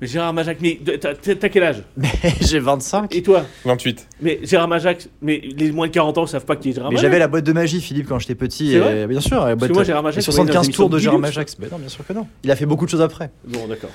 Mais 0.00 0.06
Gérard 0.06 0.34
Majax, 0.34 0.60
mais 0.60 0.78
t'as 1.00 1.48
quel 1.48 1.62
âge? 1.62 1.82
J'ai 2.42 2.58
25. 2.58 3.14
Et 3.14 3.22
toi? 3.22 3.46
28. 3.64 4.08
Mais 4.20 4.40
Gérard 4.42 4.68
Majax, 4.68 5.08
mais 5.22 5.40
les 5.56 5.72
moins 5.72 5.86
de 5.86 5.92
40 5.92 6.18
ans 6.18 6.22
ne 6.22 6.26
savent 6.26 6.44
pas 6.44 6.56
qui 6.56 6.68
est 6.68 6.72
Gérard 6.72 6.90
Majax. 6.90 7.02
Mais 7.02 7.08
j'avais 7.08 7.18
la 7.18 7.28
boîte 7.28 7.44
de 7.44 7.52
magie, 7.52 7.80
Philippe, 7.80 8.06
quand 8.06 8.18
j'étais 8.18 8.34
petit. 8.34 8.76
Et... 8.76 9.06
Bien 9.06 9.20
sûr, 9.20 9.44
la 9.44 9.56
boîte 9.56 9.70
moi, 9.70 9.84
Gérard 9.84 10.02
Majax, 10.02 10.22
75 10.24 10.70
tours 10.70 10.90
de 10.90 10.98
Gérard 10.98 11.18
Majax. 11.18 11.56
Mais 11.58 11.68
non, 11.70 11.78
bien 11.78 11.88
sûr 11.88 12.06
que 12.06 12.12
non. 12.12 12.26
Il 12.44 12.50
a 12.50 12.56
fait 12.56 12.66
beaucoup 12.66 12.84
de 12.84 12.90
choses 12.90 13.00
après. 13.00 13.30
Bon, 13.46 13.66
d'accord. 13.66 13.90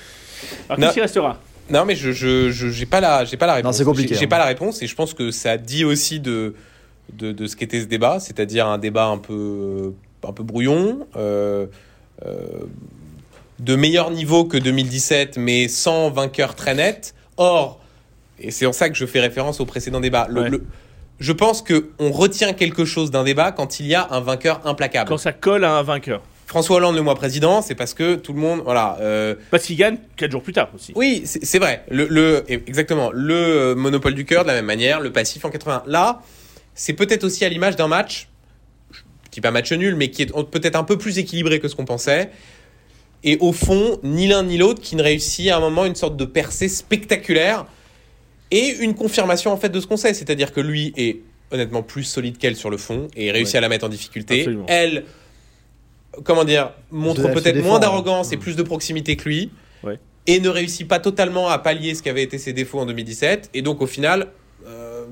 Alors, 0.69 0.79
qu'est-ce 0.79 0.93
qui 0.93 1.01
restera? 1.01 1.39
Non, 1.69 1.85
mais 1.85 1.95
je 1.95 2.11
je 2.11 2.85
pas 2.85 2.99
la 2.99 3.25
j'ai 3.25 3.37
pas 3.37 3.47
la 3.47 3.55
réponse. 3.55 3.77
c'est 3.77 3.85
compliqué. 3.85 4.15
J'ai 4.15 4.27
pas 4.27 4.39
la 4.39 4.45
réponse 4.45 4.81
et 4.81 4.87
je 4.87 4.95
pense 4.95 5.13
que 5.13 5.31
ça 5.31 5.57
dit 5.57 5.85
aussi 5.85 6.19
de 6.19 6.55
de, 7.13 7.31
de 7.31 7.47
ce 7.47 7.55
qu'était 7.55 7.81
ce 7.81 7.85
débat, 7.85 8.19
c'est-à-dire 8.19 8.67
un 8.67 8.77
débat 8.77 9.05
un 9.05 9.17
peu 9.17 9.93
un 10.23 10.33
peu 10.33 10.43
brouillon. 10.43 11.07
Euh, 11.15 11.67
euh, 12.25 12.65
de 13.59 13.75
meilleur 13.75 14.09
niveau 14.09 14.45
que 14.45 14.57
2017, 14.57 15.37
mais 15.37 15.67
sans 15.67 16.09
vainqueur 16.09 16.55
très 16.55 16.73
net. 16.73 17.13
Or, 17.37 17.79
et 18.39 18.49
c'est 18.49 18.65
en 18.65 18.73
ça 18.73 18.89
que 18.89 18.95
je 18.95 19.05
fais 19.05 19.19
référence 19.19 19.59
au 19.59 19.65
précédent 19.65 19.99
débat, 19.99 20.27
le, 20.29 20.63
je 21.19 21.31
pense 21.31 21.61
qu'on 21.61 22.11
retient 22.11 22.53
quelque 22.53 22.85
chose 22.85 23.11
d'un 23.11 23.23
débat 23.23 23.51
quand 23.51 23.79
il 23.79 23.85
y 23.85 23.93
a 23.93 24.07
un 24.09 24.19
vainqueur 24.19 24.65
implacable. 24.65 25.07
Quand 25.07 25.19
ça 25.19 25.31
colle 25.31 25.63
à 25.63 25.77
un 25.77 25.83
vainqueur. 25.83 26.23
François 26.51 26.75
Hollande 26.75 26.97
le 26.97 27.01
mois 27.01 27.15
président, 27.15 27.61
c'est 27.61 27.75
parce 27.75 27.93
que 27.93 28.15
tout 28.15 28.33
le 28.33 28.39
monde, 28.41 28.59
voilà. 28.65 28.97
Euh, 28.99 29.35
parce 29.51 29.63
qu'il 29.63 29.77
gagne 29.77 29.95
quatre 30.17 30.31
jours 30.31 30.43
plus 30.43 30.51
tard 30.51 30.69
aussi. 30.75 30.91
Oui, 30.97 31.21
c'est 31.23 31.59
vrai. 31.59 31.85
Le, 31.89 32.43
exactement. 32.49 33.09
Le 33.13 33.33
euh, 33.33 33.75
monopole 33.75 34.15
du 34.15 34.25
cœur 34.25 34.43
de 34.43 34.49
la 34.49 34.55
même 34.55 34.65
manière, 34.65 34.99
le 34.99 35.13
passif 35.13 35.45
en 35.45 35.49
80. 35.49 35.83
Là, 35.87 36.21
c'est 36.75 36.91
peut-être 36.91 37.23
aussi 37.23 37.45
à 37.45 37.49
l'image 37.49 37.77
d'un 37.77 37.87
match, 37.87 38.27
qui 39.31 39.39
pas 39.39 39.51
match 39.51 39.71
nul, 39.71 39.95
mais 39.95 40.09
qui 40.09 40.23
est 40.23 40.45
peut-être 40.51 40.75
un 40.75 40.83
peu 40.83 40.97
plus 40.97 41.19
équilibré 41.19 41.61
que 41.61 41.69
ce 41.69 41.75
qu'on 41.75 41.85
pensait. 41.85 42.31
Et 43.23 43.37
au 43.39 43.53
fond, 43.53 43.97
ni 44.03 44.27
l'un 44.27 44.43
ni 44.43 44.57
l'autre 44.57 44.81
qui 44.81 44.97
ne 44.97 45.03
réussit 45.03 45.49
à 45.51 45.55
un 45.55 45.61
moment 45.61 45.85
une 45.85 45.95
sorte 45.95 46.17
de 46.17 46.25
percée 46.25 46.67
spectaculaire 46.67 47.65
et 48.51 48.75
une 48.81 48.93
confirmation 48.93 49.53
en 49.53 49.57
fait 49.57 49.69
de 49.69 49.79
ce 49.79 49.87
qu'on 49.87 49.95
sait, 49.95 50.13
c'est-à-dire 50.13 50.51
que 50.51 50.59
lui 50.59 50.91
est 50.97 51.21
honnêtement 51.51 51.81
plus 51.81 52.03
solide 52.03 52.37
qu'elle 52.37 52.57
sur 52.57 52.69
le 52.69 52.75
fond 52.75 53.07
et 53.15 53.31
réussit 53.31 53.55
à 53.55 53.61
la 53.61 53.69
mettre 53.69 53.85
en 53.85 53.89
difficulté. 53.89 54.45
Elle 54.67 55.05
comment 56.23 56.43
dire, 56.43 56.71
montre 56.91 57.31
peut-être 57.31 57.61
moins 57.63 57.79
d'arrogance 57.79 58.31
et 58.31 58.37
plus 58.37 58.55
de 58.55 58.63
proximité 58.63 59.15
que 59.15 59.27
lui. 59.27 59.51
Et 60.27 60.39
ne 60.39 60.49
réussit 60.49 60.87
pas 60.87 60.99
totalement 60.99 61.49
à 61.49 61.57
pallier 61.57 61.95
ce 61.95 62.03
qui 62.03 62.09
avait 62.09 62.21
été 62.21 62.37
ses 62.37 62.53
défauts 62.53 62.79
en 62.79 62.85
2017. 62.85 63.49
Et 63.55 63.63
donc, 63.63 63.81
au 63.81 63.87
final, 63.87 64.27
euh, 64.67 65.05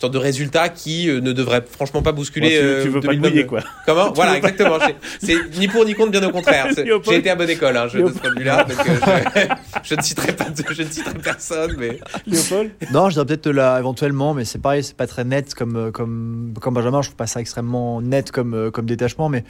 sorte 0.00 0.12
de 0.12 0.18
résultat 0.18 0.68
qui 0.68 1.08
euh, 1.08 1.20
ne 1.20 1.32
devrait 1.32 1.64
franchement 1.68 2.02
pas 2.02 2.12
bousculer. 2.12 2.50
tu, 2.50 2.56
euh, 2.56 2.84
veux 2.88 3.00
pas 3.00 3.14
mouiller, 3.14 3.46
quoi. 3.46 3.60
Comment 3.86 4.12
Voilà, 4.14 4.36
exactement. 4.36 4.78
C'est 5.20 5.36
ni 5.58 5.68
pour 5.68 5.84
ni 5.84 5.94
contre, 5.94 6.10
bien 6.12 6.26
au 6.26 6.30
contraire. 6.30 6.68
J'ai 6.76 7.16
été 7.16 7.30
à 7.30 7.36
bonne 7.36 7.50
école, 7.50 7.76
hein, 7.76 7.88
je, 7.92 7.98
de 7.98 8.08
ce 8.08 8.18
point 8.18 8.32
de 8.32 8.38
vue-là. 8.38 8.66
Euh, 8.68 9.46
je, 9.82 9.94
ne 9.94 10.02
citerai 10.02 10.32
pas, 10.32 10.46
je 10.56 10.82
ne 10.82 10.88
citerai 10.88 11.14
personne, 11.14 11.74
mais. 11.78 11.98
Léopold 12.26 12.70
Non, 12.92 13.08
je 13.08 13.14
dirais 13.14 13.26
peut-être 13.26 13.48
là 13.48 13.78
éventuellement, 13.78 14.34
mais 14.34 14.44
c'est 14.44 14.60
pareil, 14.60 14.84
c'est 14.84 14.96
pas 14.96 15.06
très 15.06 15.24
net 15.24 15.54
comme 15.54 15.90
comme 15.92 16.54
comme 16.60 16.74
Benjamin. 16.74 17.02
Je 17.02 17.08
trouve 17.08 17.16
pas 17.16 17.26
ça 17.26 17.40
extrêmement 17.40 18.00
net 18.00 18.30
comme 18.30 18.70
comme 18.72 18.86
détachement, 18.86 19.28
mais 19.28 19.44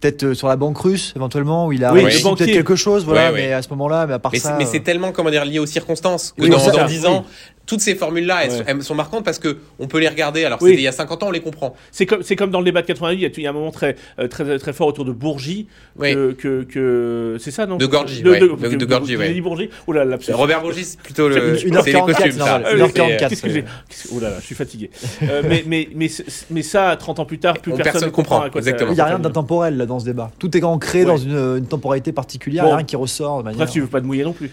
peut-être 0.00 0.34
sur 0.34 0.48
la 0.48 0.56
banque 0.56 0.78
russe 0.78 1.12
éventuellement 1.16 1.66
où 1.66 1.72
il 1.72 1.84
a 1.84 1.92
oui, 1.92 2.02
peut-être 2.02 2.44
quelque 2.44 2.76
chose 2.76 3.04
voilà 3.04 3.32
mais 3.32 3.52
à 3.52 3.62
ce 3.62 3.70
moment-là 3.70 4.06
mais 4.06 4.14
à 4.14 4.18
part 4.18 4.34
ça 4.36 4.56
mais 4.58 4.66
c'est 4.66 4.80
tellement 4.80 5.12
comment 5.12 5.30
dire 5.30 5.44
lié 5.44 5.58
aux 5.58 5.66
circonstances 5.66 6.34
que 6.36 6.46
dans, 6.46 6.58
dans 6.58 6.86
10 6.86 7.06
ans 7.06 7.24
toutes 7.66 7.80
ces 7.80 7.94
formules-là, 7.94 8.44
elles, 8.66 8.82
sont 8.82 8.94
marquantes 8.94 9.24
parce 9.24 9.38
que 9.38 9.58
on 9.78 9.86
peut 9.86 9.98
les 9.98 10.08
regarder. 10.08 10.44
Alors, 10.44 10.58
il 10.62 10.80
y 10.80 10.88
a 10.88 10.92
50 10.92 11.22
ans, 11.22 11.28
on 11.28 11.30
les 11.30 11.40
comprend. 11.40 11.74
C'est 11.90 12.06
comme, 12.06 12.22
c'est 12.22 12.36
comme 12.36 12.50
dans 12.50 12.58
le 12.58 12.64
débat 12.64 12.82
de 12.82 12.86
88, 12.86 13.34
il 13.36 13.42
y 13.42 13.46
a, 13.46 13.50
un 13.50 13.52
moment 13.52 13.70
très, 13.70 13.96
euh, 14.18 14.28
très, 14.28 14.58
très 14.58 14.72
fort 14.72 14.88
autour 14.88 15.04
de 15.04 15.12
Bourgie. 15.12 15.68
Que, 15.98 16.62
que, 16.62 17.36
c'est 17.38 17.50
ça, 17.50 17.66
non? 17.66 17.76
De 17.76 17.86
Gorgie. 17.86 18.22
De, 18.22 18.34
de, 18.34 18.68
de, 18.68 18.76
de 18.76 18.84
Gorgie, 18.84 19.16
ouais. 19.16 19.40
Bourgie. 19.40 19.70
Oh 19.86 19.92
là, 19.92 20.04
là, 20.04 20.16
Robert 20.32 20.60
Bourgie, 20.62 20.84
c'est 20.84 21.00
plutôt 21.00 21.28
le. 21.28 21.56
C'est 21.56 21.68
les 21.68 22.00
costumes, 22.00 22.32
ça. 22.32 22.60
1h44. 22.60 23.28
Qu'est-ce 23.28 23.42
que 23.42 23.50
j'ai? 23.50 23.64
Oh 24.14 24.20
là 24.20 24.30
là, 24.30 24.36
je 24.40 24.46
suis 24.46 24.54
fatigué. 24.54 24.90
Euh, 25.22 25.42
mais, 25.48 25.64
mais, 25.66 25.88
mais, 25.94 26.10
mais 26.50 26.62
ça, 26.62 26.96
30 26.96 27.20
ans 27.20 27.24
plus 27.24 27.38
tard, 27.38 27.58
plus 27.58 27.72
personne 27.72 28.04
ne 28.04 28.10
comprend. 28.10 28.44
Exactement. 28.46 28.90
Il 28.90 28.94
n'y 28.94 29.00
a 29.00 29.06
rien 29.06 29.18
d'intemporel 29.18 29.76
dans 29.86 30.00
ce 30.00 30.04
débat. 30.04 30.30
Tout 30.38 30.56
est 30.56 30.64
ancré 30.64 31.04
dans 31.04 31.16
une 31.16 31.66
temporalité 31.66 32.12
particulière, 32.12 32.64
rien 32.66 32.84
qui 32.84 32.96
ressort 32.96 33.38
de 33.38 33.44
manière. 33.44 33.58
Bref, 33.58 33.70
tu 33.70 33.80
veux 33.80 33.86
pas 33.86 34.00
te 34.00 34.06
mouiller 34.06 34.24
non 34.24 34.32
plus. 34.32 34.50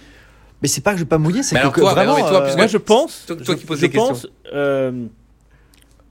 Mais 0.62 0.68
c'est 0.68 0.82
pas 0.82 0.92
que 0.92 0.98
je 0.98 1.04
vais 1.04 1.10
pas 1.10 1.18
mouiller, 1.18 1.44
c'est 1.44 1.56
que, 1.56 1.82
vraiment. 1.82 2.18
Euh, 2.18 2.56
moi, 2.56 2.68
je 2.68 2.78
pense. 2.78 3.26
Toi, 3.26 3.56
qui 3.56 3.66
poses 3.66 3.80
des 3.82 3.90
questions. 3.90 4.30
Euh, 4.54 4.92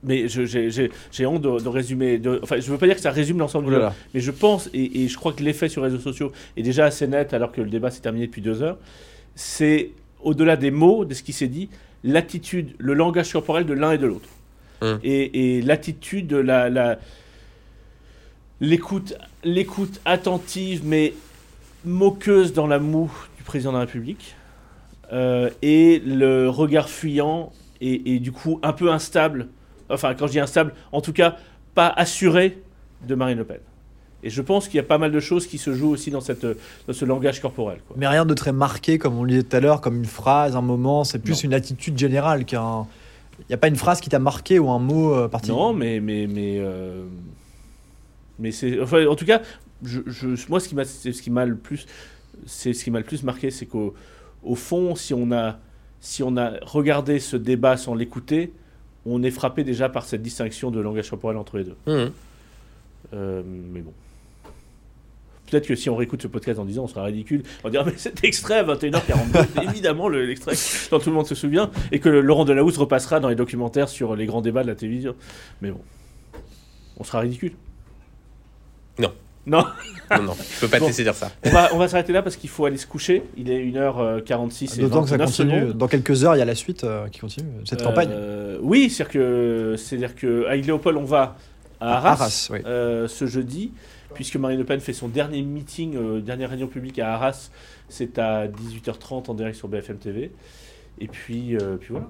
mais 0.03 0.27
j'ai 0.29 1.27
honte 1.27 1.43
de, 1.43 1.69
résumer. 1.69 2.19
De, 2.19 2.41
enfin, 2.43 2.59
je 2.59 2.71
veux 2.71 2.79
pas 2.79 2.87
dire 2.87 2.97
que 2.97 3.03
ça 3.03 3.11
résume 3.11 3.39
l'ensemble 3.39 3.67
du 3.67 3.73
débat, 3.73 3.95
mais 4.15 4.21
je 4.21 4.31
pense, 4.31 4.71
et, 4.73 5.09
je 5.09 5.17
crois 5.17 5.33
que 5.33 5.43
l'effet 5.43 5.69
sur 5.69 5.83
les 5.83 5.91
réseaux 5.91 6.03
sociaux 6.03 6.33
est 6.57 6.63
déjà 6.63 6.87
assez 6.87 7.07
net 7.07 7.35
alors 7.35 7.53
que 7.53 7.61
le 7.61 7.69
débat 7.69 7.91
s'est 7.91 8.01
terminé 8.01 8.27
depuis 8.27 8.43
deux 8.43 8.63
heures. 8.63 8.79
C'est 9.35 9.91
au-delà 10.23 10.57
des 10.57 10.71
mots, 10.71 11.05
de 11.05 11.15
ce 11.15 11.23
qui 11.23 11.33
s'est 11.33 11.49
dit, 11.49 11.69
l'attitude, 12.03 12.75
le 12.79 12.95
langage 12.95 13.33
corporel 13.33 13.67
de 13.67 13.75
l'un 13.75 13.93
et 13.93 13.99
de 13.99 14.07
l'autre. 14.07 14.29
Hum. 14.81 14.99
Et, 15.05 15.61
l'attitude, 15.61 16.33
la, 16.33 16.99
l'écoute, 18.61 19.15
l'écoute 19.45 20.01
attentive 20.07 20.83
mais 20.85 21.13
moqueuse 21.85 22.55
dans 22.55 22.67
la 22.67 22.79
moue 22.79 23.13
du 23.37 23.43
président 23.43 23.73
de 23.73 23.77
la 23.77 23.85
République. 23.85 24.35
Euh, 25.13 25.51
et 25.63 26.01
le 26.05 26.49
regard 26.49 26.89
fuyant 26.89 27.53
et, 27.81 28.19
du 28.21 28.31
coup 28.31 28.61
un 28.63 28.73
peu 28.73 28.93
instable, 28.93 29.49
enfin 29.89 30.15
quand 30.15 30.27
je 30.27 30.33
dis 30.33 30.41
instable, 30.41 30.75
en 30.93 31.01
tout 31.01 31.13
cas 31.13 31.37
pas 31.75 31.89
assuré 31.89 32.59
de 33.09 33.15
Marine 33.15 33.39
Le 33.39 33.45
Pen. 33.45 33.59
Et 34.23 34.29
je 34.29 34.43
pense 34.43 34.69
qu'il 34.69 34.77
y 34.77 34.81
a 34.81 34.85
pas 34.85 34.99
mal 34.99 35.13
de 35.13 35.21
choses 35.21 35.47
qui 35.47 35.57
se 35.57 35.73
jouent 35.73 35.89
aussi 35.91 36.11
dans, 36.11 36.21
cette, 36.21 36.45
dans 36.45 36.93
ce 36.93 37.05
langage 37.07 37.41
corporel. 37.41 37.79
Mais 37.97 38.07
rien 38.07 38.27
de 38.27 38.35
très 38.35 38.53
marqué, 38.53 38.99
comme 38.99 39.17
on 39.17 39.25
le 39.25 39.31
disait 39.31 39.43
tout 39.45 39.57
à 39.57 39.61
l'heure, 39.61 39.81
comme 39.81 39.97
une 39.97 40.05
phrase, 40.05 40.57
un 40.57 40.61
moment, 40.61 41.05
c'est 41.05 41.19
plus 41.19 41.43
une 41.43 41.55
attitude 41.55 41.97
générale 41.97 42.45
qu'un... 42.45 42.87
Il 43.39 43.47
n'y 43.49 43.55
a 43.55 43.59
pas 43.59 43.69
une 43.69 43.77
phrase 43.77 44.03
qui 44.03 44.11
t'a 44.11 44.19
marqué 44.19 44.59
ou 44.59 44.69
un 44.71 44.79
mot 44.79 45.15
euh, 45.15 45.29
particulier? 45.29 45.59
Non, 45.59 45.73
mais... 45.73 46.01
mais, 46.01 46.27
mais, 46.27 46.57
euh, 46.59 47.07
mais 48.39 48.53
c'est... 48.53 48.79
Enfin, 48.79 49.07
en 49.07 49.17
tout 49.17 49.25
cas, 49.25 49.41
je, 49.83 50.01
moi, 50.51 50.61
ce 50.61 50.69
qui 50.69 50.75
m'a, 50.75 50.85
ce 50.85 51.09
qui 51.09 51.31
m'a 51.31 51.47
le 51.47 51.57
plus... 51.57 51.87
C'est 52.45 52.75
ce 52.75 52.85
qui 52.85 52.91
m'a 52.91 52.99
le 52.99 53.07
plus 53.07 53.23
marqué, 53.23 53.51
c'est 53.51 53.65
qu'au 53.65 53.95
au 54.43 54.55
fond, 54.55 54.95
si 54.95 55.15
on 55.15 55.33
a, 55.33 55.59
si 56.01 56.23
on 56.23 56.37
a 56.37 56.53
regardé 56.63 57.19
ce 57.19 57.37
débat 57.37 57.77
sans 57.77 57.95
l'écouter, 57.95 58.53
on 59.07 59.23
est 59.23 59.31
frappé 59.31 59.65
déjà 59.65 59.89
par 59.89 60.05
cette 60.05 60.23
distinction 60.23 60.71
de 60.71 60.81
langage 60.81 61.11
corporel 61.11 61.37
entre 61.37 61.59
les 61.59 61.65
deux. 61.65 61.77
Mmh. 61.87 62.13
Euh, 63.15 63.43
mais 63.45 63.81
bon. 63.81 63.93
Peut-être 65.51 65.67
que 65.67 65.75
si 65.75 65.91
on 65.91 65.97
réécoute 65.97 66.23
ce 66.23 66.29
podcast 66.29 66.61
en 66.61 66.65
disant 66.65 66.85
on 66.85 66.89
sera 66.89 67.03
ridicule, 67.03 67.43
on 67.65 67.69
va 67.69 67.71
dire 67.71 67.85
mais 67.85 67.97
cet 67.97 68.23
extrait 68.23 68.59
à 68.59 68.65
21h42, 68.65 69.69
évidemment 69.69 70.09
l'extrait 70.09 70.55
dont 70.91 71.01
tout 71.01 71.11
le 71.11 71.17
monde 71.17 71.27
se 71.27 71.35
souvient, 71.35 71.71
et 71.91 71.99
que 71.99 72.09
Laurent 72.09 72.45
Delahousse 72.45 72.77
repassera 72.77 73.19
dans 73.19 73.29
les 73.29 73.35
documentaires 73.35 73.89
sur 73.89 74.15
les 74.15 74.27
grands 74.27 74.43
débats 74.43 74.63
de 74.63 74.69
la 74.69 74.77
télévision. 74.77 75.17
Mais 75.61 75.73
bon, 75.73 75.81
on 76.99 77.05
sera 77.05 77.21
ridicule. 77.21 77.55
Non. 79.01 79.13
Non. 79.51 79.65
non, 80.13 80.23
non, 80.23 80.37
je 80.39 80.61
peux 80.61 80.69
pas 80.69 80.79
te 80.79 80.85
laisser 80.85 81.03
dire 81.03 81.15
ça. 81.15 81.33
On 81.45 81.51
va, 81.51 81.69
on 81.73 81.79
va 81.79 81.89
s'arrêter 81.89 82.13
là 82.13 82.23
parce 82.23 82.37
qu'il 82.37 82.49
faut 82.49 82.67
aller 82.67 82.77
se 82.77 82.87
coucher. 82.87 83.25
Il 83.37 83.51
est 83.51 83.65
1h46 83.65 84.79
et 84.79 84.83
D'autant 84.83 85.03
que 85.03 85.09
ça 85.09 85.19
continue. 85.19 85.75
Dans 85.75 85.89
quelques 85.89 86.25
heures, 86.25 86.37
il 86.37 86.39
y 86.39 86.43
a 86.43 86.45
la 86.45 86.55
suite 86.55 86.85
euh, 86.85 87.09
qui 87.09 87.19
continue, 87.19 87.49
cette 87.65 87.83
campagne. 87.83 88.11
Euh, 88.13 88.59
oui, 88.63 88.89
c'est-à-dire 88.91 89.13
que, 89.13 89.75
c'est-à-dire 89.77 90.15
que 90.15 90.47
à 90.47 90.55
Léopold, 90.55 90.97
on 90.97 91.05
va 91.05 91.37
à 91.81 91.97
Arras, 91.97 92.51
euh, 92.65 93.09
ce 93.09 93.27
jeudi, 93.27 93.73
puisque 94.15 94.37
Marine 94.37 94.59
Le 94.59 94.65
Pen 94.65 94.79
fait 94.79 94.93
son 94.93 95.09
dernier 95.09 95.43
meeting, 95.43 96.21
dernière 96.21 96.51
réunion 96.51 96.69
publique 96.69 97.01
à 97.01 97.15
Arras. 97.15 97.51
C'est 97.89 98.21
à 98.21 98.47
18h30 98.47 99.31
en 99.31 99.35
direct 99.35 99.57
sur 99.57 99.67
BFM 99.67 99.97
TV. 99.97 100.31
Et 101.01 101.09
puis, 101.09 101.57
puis 101.81 101.89
voilà. 101.91 102.07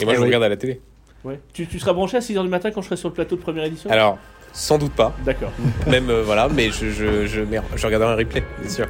Et 0.00 0.04
moi, 0.04 0.14
je 0.14 0.20
regarde 0.20 0.44
à 0.44 0.48
la 0.48 0.56
télé. 0.56 0.80
Ouais. 1.24 1.40
Tu, 1.52 1.66
tu 1.66 1.80
seras 1.80 1.92
branché 1.92 2.16
à 2.16 2.20
6h 2.20 2.40
du 2.42 2.48
matin 2.48 2.70
quand 2.70 2.82
je 2.82 2.86
serai 2.86 2.96
sur 2.96 3.08
le 3.08 3.14
plateau 3.14 3.34
de 3.34 3.40
première 3.40 3.64
édition? 3.64 3.90
Alors, 3.90 4.18
sans 4.52 4.78
doute 4.78 4.92
pas. 4.92 5.14
D'accord. 5.24 5.52
Même, 5.86 6.10
euh, 6.10 6.22
voilà, 6.22 6.48
mais 6.48 6.70
je, 6.70 6.90
je, 6.90 7.26
je, 7.26 7.40
je 7.76 7.86
regarderai 7.86 8.12
un 8.12 8.16
replay, 8.16 8.42
bien 8.60 8.70
sûr. 8.70 8.86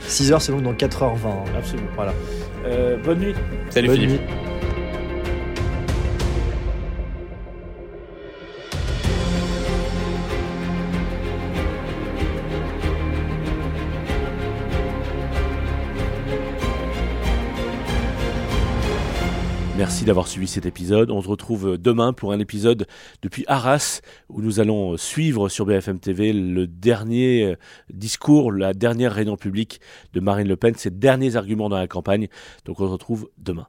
6 0.00 0.32
h 0.32 0.40
c'est 0.40 0.52
donc 0.52 0.62
dans 0.62 0.72
4h20. 0.72 1.56
Absolument. 1.56 1.88
Voilà. 1.96 2.14
Euh, 2.66 2.96
bonne 2.96 3.18
nuit. 3.18 3.34
Salut 3.70 3.90
Philippe. 3.90 4.20
Merci 19.88 20.04
d'avoir 20.04 20.28
suivi 20.28 20.46
cet 20.46 20.66
épisode. 20.66 21.10
On 21.10 21.22
se 21.22 21.28
retrouve 21.28 21.78
demain 21.78 22.12
pour 22.12 22.32
un 22.32 22.38
épisode 22.38 22.86
depuis 23.22 23.46
Arras 23.48 24.02
où 24.28 24.42
nous 24.42 24.60
allons 24.60 24.98
suivre 24.98 25.48
sur 25.48 25.64
BFM 25.64 25.98
TV 25.98 26.34
le 26.34 26.66
dernier 26.66 27.56
discours, 27.88 28.52
la 28.52 28.74
dernière 28.74 29.14
réunion 29.14 29.38
publique 29.38 29.80
de 30.12 30.20
Marine 30.20 30.46
Le 30.46 30.56
Pen, 30.56 30.74
ses 30.74 30.90
derniers 30.90 31.36
arguments 31.36 31.70
dans 31.70 31.78
la 31.78 31.88
campagne. 31.88 32.28
Donc 32.66 32.80
on 32.80 32.86
se 32.86 32.92
retrouve 32.92 33.30
demain. 33.38 33.66